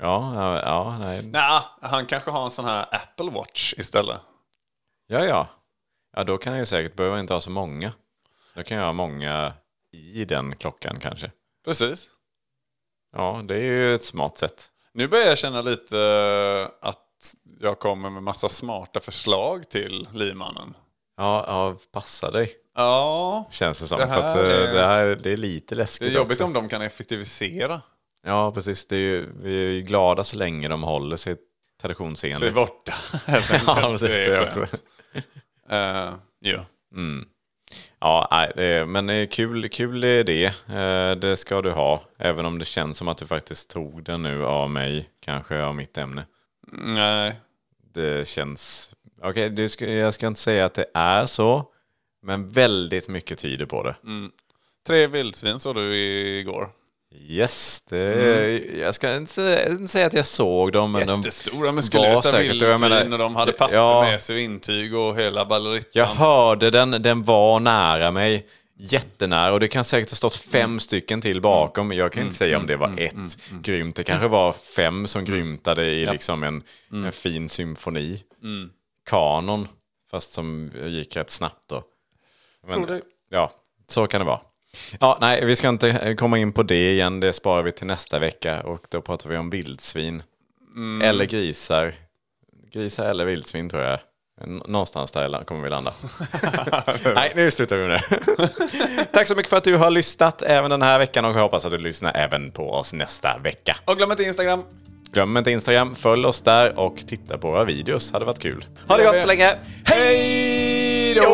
Ja, 0.00 0.34
ja, 0.34 0.60
ja, 0.62 0.98
nej. 0.98 1.26
Nja, 1.26 1.64
han 1.80 2.06
kanske 2.06 2.30
har 2.30 2.44
en 2.44 2.50
sån 2.50 2.64
här 2.64 2.86
Apple 2.94 3.30
Watch 3.30 3.74
istället. 3.76 4.20
Ja, 5.06 5.24
ja. 5.24 5.46
Ja, 6.16 6.24
då 6.24 6.38
kan 6.38 6.52
jag 6.52 6.58
ju 6.60 6.66
säkert 6.66 6.96
behöva 6.96 7.20
inte 7.20 7.32
ha 7.32 7.40
så 7.40 7.50
många. 7.50 7.92
Då 8.54 8.62
kan 8.62 8.76
jag 8.78 8.84
ha 8.84 8.92
många 8.92 9.52
i 9.92 10.24
den 10.24 10.56
klockan 10.56 10.98
kanske. 11.00 11.30
Precis. 11.64 12.10
Ja, 13.16 13.42
det 13.48 13.54
är 13.56 13.60
ju 13.62 13.94
ett 13.94 14.04
smart 14.04 14.38
sätt. 14.38 14.70
Nu 14.92 15.08
börjar 15.08 15.26
jag 15.26 15.38
känna 15.38 15.62
lite 15.62 15.98
eh, 15.98 16.88
att 16.88 17.06
jag 17.60 17.78
kommer 17.78 18.10
med 18.10 18.22
massa 18.22 18.48
smarta 18.48 19.00
förslag 19.00 19.70
till 19.70 20.08
limannen. 20.12 20.74
Ja, 21.16 21.44
ja 21.46 21.76
passa 21.92 22.30
dig. 22.30 22.52
Ja, 22.74 23.48
Känns 23.50 23.80
det 23.80 23.86
som. 23.86 23.98
Det 23.98 24.06
för 24.06 24.14
att, 24.14 24.22
här 24.34 24.44
eh, 24.44 24.68
är- 24.68 24.72
det, 24.74 24.86
här, 24.86 25.18
det 25.22 25.30
är 25.32 25.36
lite 25.36 25.74
det 25.74 25.78
läskigt 25.78 26.08
är 26.08 26.12
jobbigt 26.14 26.32
också. 26.36 26.44
om 26.44 26.52
de 26.52 26.68
kan 26.68 26.82
effektivisera. 26.82 27.82
Ja, 28.26 28.52
precis. 28.52 28.86
Det 28.86 28.96
är 28.96 29.00
ju, 29.00 29.28
vi 29.42 29.62
är 29.62 29.70
ju 29.70 29.82
glada 29.82 30.24
så 30.24 30.36
länge 30.36 30.68
de 30.68 30.82
håller 30.82 31.16
sig 31.16 31.36
traditionsenligt. 31.80 32.42
Är 32.42 32.50
borta. 32.50 32.94
ja, 33.66 33.88
precis. 33.90 34.08
Det 34.08 34.36
är 34.36 34.46
också. 34.46 34.60
Uh, 35.72 36.14
ja. 36.40 36.64
Ja, 38.00 38.28
nej, 38.30 38.52
det 38.56 38.64
är, 38.64 38.84
men 38.84 39.06
det 39.06 39.26
kul, 39.26 39.68
kul 39.68 40.04
är 40.04 40.24
det. 40.24 40.44
Eh, 40.68 41.16
Det 41.20 41.36
ska 41.36 41.62
du 41.62 41.70
ha. 41.70 42.02
Även 42.18 42.46
om 42.46 42.58
det 42.58 42.64
känns 42.64 42.96
som 42.98 43.08
att 43.08 43.16
du 43.18 43.26
faktiskt 43.26 43.70
tog 43.70 44.04
den 44.04 44.22
nu 44.22 44.44
av 44.44 44.70
mig. 44.70 45.10
Kanske 45.20 45.62
av 45.62 45.74
mitt 45.74 45.98
ämne. 45.98 46.26
Nej. 46.72 47.40
Det 47.94 48.28
känns... 48.28 48.94
Okej, 49.22 49.68
ska, 49.68 49.88
jag 49.90 50.14
ska 50.14 50.26
inte 50.26 50.40
säga 50.40 50.64
att 50.64 50.74
det 50.74 50.86
är 50.94 51.26
så. 51.26 51.64
Men 52.22 52.48
väldigt 52.50 53.08
mycket 53.08 53.38
tyder 53.38 53.66
på 53.66 53.82
det. 53.82 53.94
Tre 54.86 55.06
vildsvin 55.06 55.60
såg 55.60 55.74
du 55.74 55.96
igår. 55.96 56.70
Yes, 57.14 57.80
det, 57.88 58.58
jag 58.78 58.94
ska 58.94 59.16
inte 59.16 59.32
säga, 59.32 59.68
inte 59.68 59.88
säga 59.88 60.06
att 60.06 60.12
jag 60.12 60.26
såg 60.26 60.72
dem. 60.72 60.92
Men 60.92 61.08
Jättestora 61.08 61.72
muskulösa 61.72 62.38
vildsvin 62.38 63.12
och 63.12 63.18
de 63.18 63.36
hade 63.36 63.52
papper 63.52 63.74
Ja. 63.74 64.02
med 64.02 64.20
sig 64.20 64.34
och 64.36 64.40
intyg 64.40 64.94
och 64.96 65.16
hela 65.18 65.44
ballerittan. 65.44 65.90
Jag 65.92 66.06
hörde 66.06 66.70
den, 66.70 66.90
den 66.90 67.22
var 67.22 67.60
nära 67.60 68.10
mig. 68.10 68.46
Jättenära 68.82 69.52
och 69.52 69.60
det 69.60 69.68
kan 69.68 69.84
säkert 69.84 70.10
ha 70.10 70.16
stått 70.16 70.36
fem 70.36 70.80
stycken 70.80 71.20
till 71.20 71.40
bakom. 71.40 71.92
Jag 71.92 72.12
kan 72.12 72.22
inte 72.22 72.36
säga 72.36 72.58
om 72.58 72.66
det 72.66 72.76
var 72.76 72.94
ett 72.98 73.38
grymt. 73.62 73.96
Det 73.96 74.04
kanske 74.04 74.28
var 74.28 74.52
fem 74.52 75.06
som 75.06 75.24
grymtade 75.24 75.86
i 75.86 76.06
liksom 76.06 76.42
en, 76.42 76.62
en 76.92 77.12
fin 77.12 77.48
symfoni. 77.48 78.22
Kanon, 79.10 79.68
fast 80.10 80.32
som 80.32 80.70
gick 80.86 81.16
rätt 81.16 81.30
snabbt 81.30 81.68
då. 81.68 81.82
Men, 82.66 82.74
Tror 82.74 82.86
det. 82.86 83.00
Ja, 83.30 83.52
så 83.88 84.06
kan 84.06 84.20
det 84.20 84.26
vara. 84.26 84.40
Ja, 85.00 85.18
nej, 85.20 85.44
vi 85.44 85.56
ska 85.56 85.68
inte 85.68 86.14
komma 86.18 86.38
in 86.38 86.52
på 86.52 86.62
det 86.62 86.92
igen. 86.92 87.20
Det 87.20 87.32
sparar 87.32 87.62
vi 87.62 87.72
till 87.72 87.86
nästa 87.86 88.18
vecka 88.18 88.60
och 88.60 88.86
då 88.88 89.00
pratar 89.00 89.30
vi 89.30 89.36
om 89.36 89.50
vildsvin. 89.50 90.22
Eller 91.02 91.24
grisar. 91.24 91.94
Grisar 92.72 93.04
eller 93.04 93.24
vildsvin 93.24 93.68
tror 93.68 93.82
jag. 93.82 93.98
Någonstans 94.46 95.12
där 95.12 95.44
kommer 95.44 95.62
vi 95.62 95.70
landa. 95.70 95.92
Nej, 97.14 97.32
nu 97.36 97.50
slutar 97.50 97.76
vi 97.76 97.88
med 97.88 97.90
det. 97.90 98.02
Tack 99.12 99.28
så 99.28 99.34
mycket 99.34 99.50
för 99.50 99.56
att 99.56 99.64
du 99.64 99.76
har 99.76 99.90
lyssnat 99.90 100.42
även 100.42 100.70
den 100.70 100.82
här 100.82 100.98
veckan 100.98 101.24
och 101.24 101.30
jag 101.30 101.42
hoppas 101.42 101.64
att 101.64 101.72
du 101.72 101.78
lyssnar 101.78 102.16
även 102.16 102.50
på 102.50 102.72
oss 102.72 102.92
nästa 102.92 103.38
vecka. 103.38 103.76
Och 103.84 103.96
glöm 103.96 104.10
inte 104.10 104.22
Instagram. 104.22 104.62
Glöm 105.12 105.36
inte 105.36 105.50
Instagram, 105.50 105.94
följ 105.94 106.26
oss 106.26 106.40
där 106.40 106.78
och 106.78 106.96
titta 107.06 107.38
på 107.38 107.50
våra 107.50 107.64
videos. 107.64 108.12
Hade 108.12 108.24
varit 108.24 108.38
kul. 108.38 108.64
Ha 108.88 108.96
det 108.96 109.04
gott 109.04 109.20
så 109.20 109.26
länge. 109.26 109.54
Hej 109.84 111.14
då! 111.14 111.30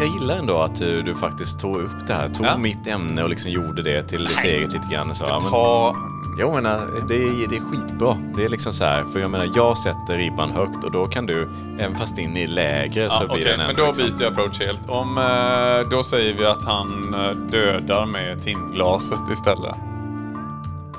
Jag 0.00 0.08
gillar 0.20 0.36
ändå 0.36 0.58
att 0.58 0.74
du, 0.74 1.02
du 1.02 1.14
faktiskt 1.14 1.60
tog 1.60 1.76
upp 1.76 2.06
det 2.06 2.14
här. 2.14 2.28
Tog 2.28 2.46
Ja. 2.46 2.58
mitt 2.58 2.86
ämne 2.86 3.22
och 3.22 3.28
liksom 3.28 3.52
gjorde 3.52 3.82
det 3.82 4.02
till 4.02 4.24
ditt 4.26 4.44
eget 4.44 4.72
lite 4.72 4.86
grann. 4.92 5.14
Så, 5.14 5.24
ja, 5.28 5.38
men, 5.42 5.50
Ta... 5.50 5.94
jag 6.38 6.54
menar, 6.54 6.80
det 7.08 7.14
är, 7.14 7.48
det 7.48 7.56
är 7.56 7.60
skitbra. 7.60 8.16
Det 8.36 8.44
är 8.44 8.48
liksom 8.48 8.72
så 8.72 8.84
här, 8.84 9.04
för 9.04 9.20
jag 9.20 9.30
menar, 9.30 9.48
jag 9.56 9.78
sätter 9.78 10.16
ribban 10.16 10.50
högt 10.50 10.84
och 10.84 10.92
då 10.92 11.04
kan 11.04 11.26
du, 11.26 11.48
även 11.78 11.96
fast 11.96 12.18
in 12.18 12.36
i 12.36 12.46
lägre 12.46 13.10
så 13.10 13.22
Ja, 13.22 13.34
blir 13.34 13.44
okej, 13.44 13.44
den 13.56 13.58
men 13.58 13.70
ändå 13.70 13.82
då 13.82 13.88
liksom, 13.88 14.06
byter 14.06 14.22
jag 14.22 14.32
approach 14.32 14.60
helt. 14.60 14.88
Om, 14.88 15.18
eh, 15.18 15.90
då 15.90 16.02
säger 16.02 16.34
vi 16.34 16.46
att 16.46 16.64
han 16.64 17.14
eh, 17.14 17.30
dödar 17.30 18.06
med 18.06 18.42
timglaset 18.42 19.20
istället. 19.32 19.74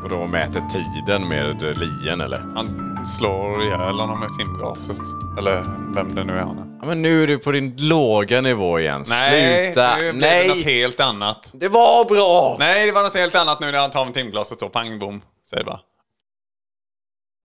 Och 0.04 0.10
då 0.10 0.28
mäter 0.28 0.62
tiden 0.70 1.28
med 1.28 1.78
lien 1.78 2.22
eller? 2.22 2.46
Han 2.56 2.98
slår 3.06 3.64
ihjäl 3.64 4.00
honom 4.00 4.20
med 4.20 4.30
timglaset. 4.38 4.98
Eller 5.40 5.64
vem 5.96 6.16
det 6.16 6.24
nu 6.24 6.34
är 6.34 6.38
han 6.42 6.58
är. 6.58 6.66
Ja, 6.82 6.86
men 6.88 7.02
nu 7.02 7.24
är 7.24 7.28
du 7.28 7.38
på 7.38 7.52
din 7.52 7.76
låga 7.80 8.42
nivå 8.42 8.80
igen. 8.80 9.06
Sluta! 9.06 9.96
nu 9.96 10.02
blev 10.14 10.22
det 10.22 10.48
något 10.48 10.56
Nej! 10.56 10.64
helt 10.64 11.00
annat. 11.00 11.50
Det 11.54 11.68
var 11.68 12.06
bra! 12.06 12.56
Nej, 12.60 12.86
det 12.86 12.92
var 12.92 13.04
något 13.04 13.16
helt 13.16 13.36
annat 13.36 13.60
nu 13.62 13.72
när 13.72 13.80
han 13.80 13.92
tar 13.92 14.06
med 14.06 14.14
timglaset 14.14 14.60
så. 14.60 14.70
Pang 14.70 15.00
bom, 15.00 15.22
säger 15.50 15.64
bara. 15.64 15.80